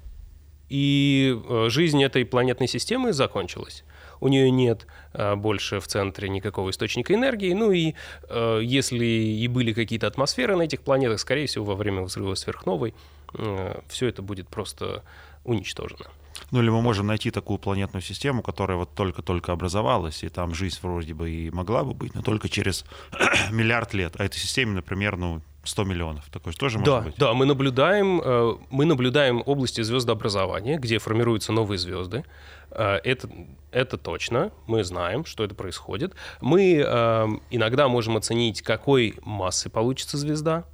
[0.68, 3.85] И э, жизнь этой планетной системы закончилась
[4.20, 7.54] у нее нет а, больше в центре никакого источника энергии.
[7.54, 7.94] Ну и
[8.30, 12.94] а, если и были какие-то атмосферы на этих планетах, скорее всего, во время взрыва сверхновой
[13.34, 15.04] а, все это будет просто
[15.44, 16.06] уничтожено.
[16.52, 20.78] Ну или мы можем найти такую планетную систему, которая вот только-только образовалась, и там жизнь
[20.82, 22.86] вроде бы и могла бы быть, но только через
[23.52, 24.16] миллиард лет.
[24.18, 26.30] А этой системе, например, ну 100 миллионов.
[26.32, 27.16] Такое же тоже да, может быть?
[27.18, 32.24] Да, мы наблюдаем, э, мы наблюдаем области звездообразования, где формируются новые звезды.
[32.72, 33.30] Э, это,
[33.72, 36.14] это точно, мы знаем, что это происходит.
[36.42, 40.66] Мы э, иногда можем оценить, какой массы получится звезда.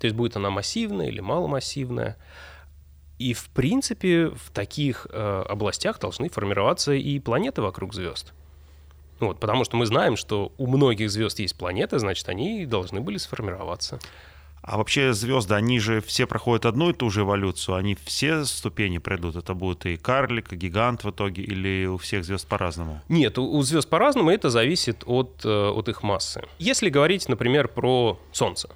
[0.00, 2.16] То есть будет она массивная или маломассивная.
[3.18, 8.34] И, в принципе, в таких областях должны формироваться и планеты вокруг звезд.
[9.20, 13.18] Вот, потому что мы знаем, что у многих звезд есть планеты, значит, они должны были
[13.18, 13.98] сформироваться.
[14.66, 18.96] А вообще звезды, они же все проходят одну и ту же эволюцию, они все ступени
[18.96, 19.36] пройдут.
[19.36, 23.02] Это будет и карлик, и гигант в итоге, или у всех звезд по-разному?
[23.10, 26.44] Нет, у, у звезд по-разному, это зависит от, э, от их массы.
[26.58, 28.70] Если говорить, например, про Солнце.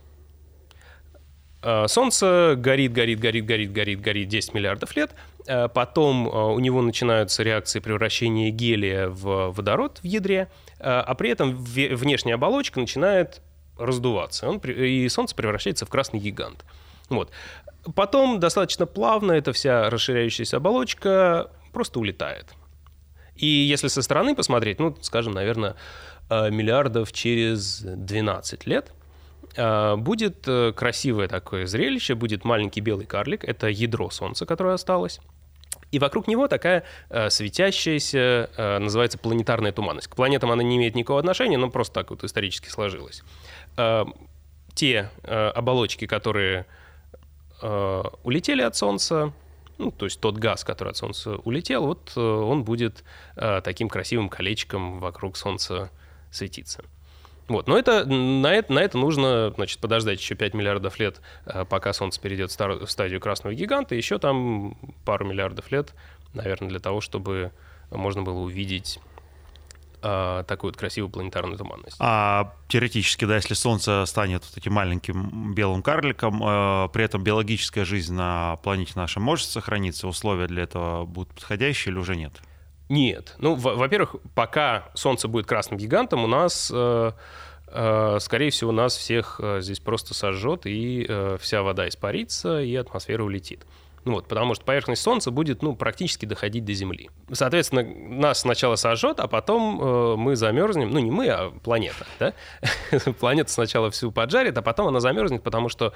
[1.68, 5.14] Э, Солнце горит, горит, горит, горит, горит, горит 10 миллиардов лет.
[5.46, 10.48] Э, потом у него начинаются реакции превращения гелия в водород в ядре,
[10.80, 13.42] а при этом внешняя оболочка начинает
[13.76, 16.64] раздуваться, он, и Солнце превращается в красный гигант.
[17.08, 17.30] Вот.
[17.94, 22.46] Потом достаточно плавно эта вся расширяющаяся оболочка просто улетает.
[23.36, 25.76] И если со стороны посмотреть, ну, скажем, наверное,
[26.28, 28.97] э, миллиардов через 12 лет, э,
[29.96, 35.20] будет э, красивое такое зрелище, будет маленький белый карлик, это ядро Солнца, которое осталось.
[35.90, 40.08] И вокруг него такая э, светящаяся, э, называется планетарная туманность.
[40.08, 43.22] К планетам она не имеет никакого отношения, но просто так вот исторически сложилось.
[43.76, 44.04] Э,
[44.74, 46.66] те э, оболочки, которые
[47.62, 49.32] э, улетели от Солнца,
[49.78, 53.02] ну, то есть тот газ, который от Солнца улетел, вот э, он будет
[53.36, 55.90] э, таким красивым колечком вокруг Солнца
[56.30, 56.84] светиться.
[57.48, 57.66] Вот.
[57.66, 61.92] Но это, на, это, на это нужно значит, подождать еще 5 миллиардов лет, э, пока
[61.92, 65.94] Солнце перейдет в стадию красного гиганта, еще там пару миллиардов лет,
[66.34, 67.52] наверное, для того, чтобы
[67.90, 69.00] можно было увидеть
[70.00, 71.96] а, такую вот красивую планетарную туманность.
[71.98, 77.84] А теоретически, да, если Солнце станет вот таким маленьким белым карликом, э, при этом биологическая
[77.84, 82.32] жизнь на планете нашей может сохраниться, условия для этого будут подходящие или уже нет?
[82.88, 83.34] Нет.
[83.38, 87.12] Ну, во-первых, пока Солнце будет красным гигантом, у нас, э,
[87.66, 92.74] э, скорее всего, нас всех э, здесь просто сожжет, и э, вся вода испарится, и
[92.74, 93.66] атмосфера улетит.
[94.04, 97.10] Ну вот, потому что поверхность Солнца будет ну, практически доходить до Земли.
[97.30, 100.90] Соответственно, нас сначала сожжет, а потом э, мы замерзнем.
[100.90, 102.06] Ну, не мы, а планета.
[102.18, 102.32] Да?
[103.20, 105.92] планета сначала всю поджарит, а потом она замерзнет, потому что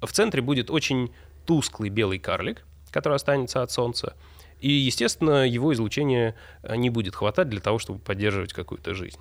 [0.00, 1.12] в центре будет очень
[1.44, 4.14] тусклый белый карлик, который останется от Солнца.
[4.60, 6.34] И, естественно, его излучение
[6.68, 9.20] не будет хватать для того, чтобы поддерживать какую-то жизнь.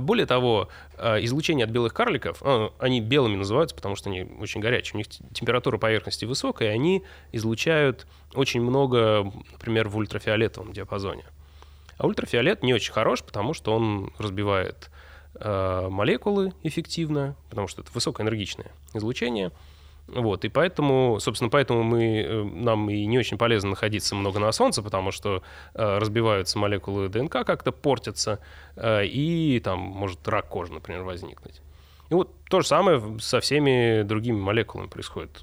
[0.00, 4.60] Более того, э, излучение от белых карликов, э, они белыми называются, потому что они очень
[4.60, 7.02] горячие, у них температура поверхности высокая, и они
[7.32, 11.24] излучают очень много, например, в ультрафиолетовом диапазоне.
[11.98, 14.90] А ультрафиолет не очень хорош, потому что он разбивает
[15.34, 19.50] э, молекулы эффективно, потому что это высокоэнергичное излучение–
[20.08, 24.52] вот, и поэтому, собственно, поэтому мы, э, нам и не очень полезно находиться много на
[24.52, 25.42] Солнце, потому что
[25.74, 28.40] э, разбиваются молекулы ДНК, как-то портятся,
[28.76, 31.62] э, и там может рак кожи, например, возникнуть.
[32.10, 35.42] И вот то же самое со всеми другими молекулами происходит.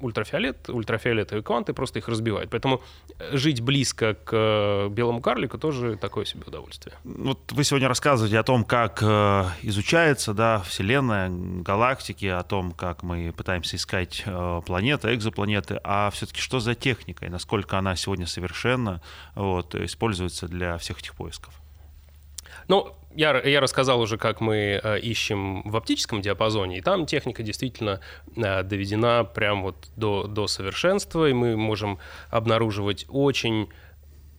[0.00, 2.50] Ультрафиолет, ультрафиолетовые кванты просто их разбивают.
[2.50, 2.82] Поэтому
[3.18, 6.94] э, жить близко к э, белому карлику тоже такое себе удовольствие.
[7.04, 13.02] Вот вы сегодня рассказываете о том, как э, изучается да, Вселенная, галактики, о том, как
[13.02, 14.24] мы пытаемся искать
[14.66, 19.00] планеты, экзопланеты, а все-таки что за техника и насколько она сегодня совершенно
[19.34, 21.54] вот, используется для всех этих поисков?
[22.68, 27.42] Ну, я, я рассказал уже, как мы э, ищем в оптическом диапазоне, и там техника
[27.42, 28.00] действительно
[28.36, 31.98] э, доведена прям вот до, до совершенства, и мы можем
[32.30, 33.68] обнаруживать очень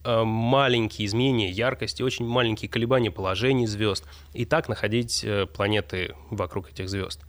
[0.04, 6.90] э, маленькие изменения яркости, очень маленькие колебания положений звезд, и так находить планеты вокруг этих
[6.90, 7.22] звезд.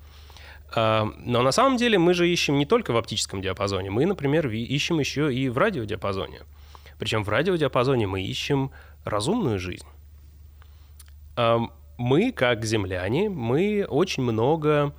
[0.74, 5.00] Но на самом деле мы же ищем не только в оптическом диапазоне, мы, например, ищем
[5.00, 6.42] еще и в радиодиапазоне.
[6.98, 8.70] Причем в радиодиапазоне мы ищем
[9.04, 9.86] разумную жизнь
[11.98, 14.92] мы, как земляне, мы очень много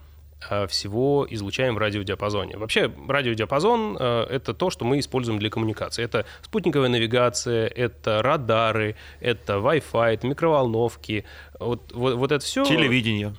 [0.50, 2.58] а, всего излучаем в радиодиапазоне.
[2.58, 6.04] Вообще, радиодиапазон а,— это то, что мы используем для коммуникации.
[6.04, 11.26] Это спутниковая навигация, это радары, это Wi-Fi, это микроволновки.
[11.60, 12.64] Вот, вот, вот это все...
[12.66, 13.34] Телевидение.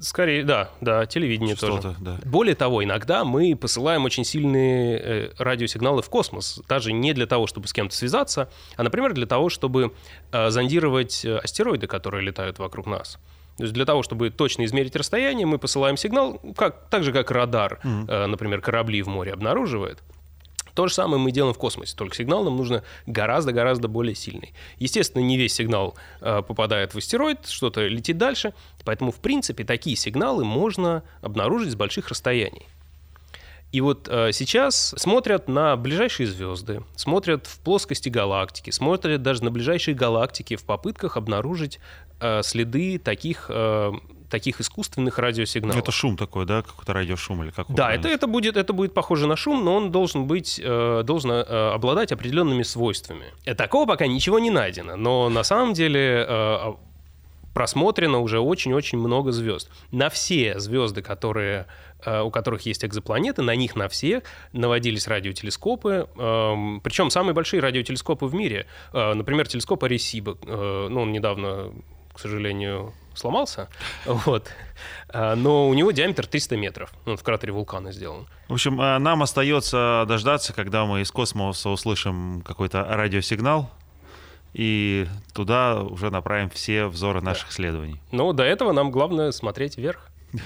[0.00, 1.94] Скорее, да, да, телевидение тоже.
[2.00, 2.18] Да.
[2.24, 7.46] Более того, иногда мы посылаем очень сильные э, радиосигналы в космос, даже не для того,
[7.46, 9.92] чтобы с кем-то связаться, а, например, для того, чтобы
[10.32, 13.18] э, зондировать э, астероиды, которые летают вокруг нас.
[13.58, 17.30] То есть для того, чтобы точно измерить расстояние, мы посылаем сигнал, как, так же, как
[17.30, 18.10] радар, mm-hmm.
[18.10, 20.02] э, например, корабли в море обнаруживает.
[20.74, 24.52] То же самое мы делаем в космосе, только сигнал нам нужно гораздо-гораздо более сильный.
[24.78, 28.54] Естественно, не весь сигнал э, попадает в астероид, что-то летит дальше,
[28.84, 32.66] поэтому, в принципе, такие сигналы можно обнаружить с больших расстояний.
[33.72, 39.52] И вот э, сейчас смотрят на ближайшие звезды, смотрят в плоскости галактики, смотрят даже на
[39.52, 41.78] ближайшие галактики в попытках обнаружить
[42.20, 43.92] э, следы таких э,
[44.30, 45.76] таких искусственных радиосигналов.
[45.76, 47.66] Это шум такой, да, какой-то радиошум или как?
[47.68, 51.32] Да, это, это, будет, это будет похоже на шум, но он должен быть, э, должен
[51.32, 53.26] э, обладать определенными свойствами.
[53.56, 56.72] Такого пока ничего не найдено, но на самом деле э,
[57.54, 59.70] просмотрено уже очень-очень много звезд.
[59.90, 61.66] На все звезды, которые,
[62.04, 64.22] э, у которых есть экзопланеты, на них на все
[64.52, 68.66] наводились радиотелескопы, эм, причем самые большие радиотелескопы в мире.
[68.92, 71.72] Э, например, телескоп Аресиба, э, ну, он недавно,
[72.14, 73.68] к сожалению, сломался,
[74.06, 74.48] вот.
[75.12, 78.26] но у него диаметр 300 метров, он в кратере вулкана сделан.
[78.48, 83.70] В общем, нам остается дождаться, когда мы из космоса услышим какой-то радиосигнал,
[84.52, 87.52] и туда уже направим все взоры наших да.
[87.52, 88.00] исследований.
[88.10, 90.08] Ну, до этого нам главное смотреть вверх.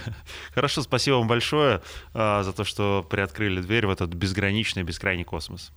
[0.54, 5.72] Хорошо, спасибо вам большое а, за то, что приоткрыли дверь в этот безграничный, бескрайний космос.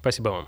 [0.00, 0.44] Спасибо вам.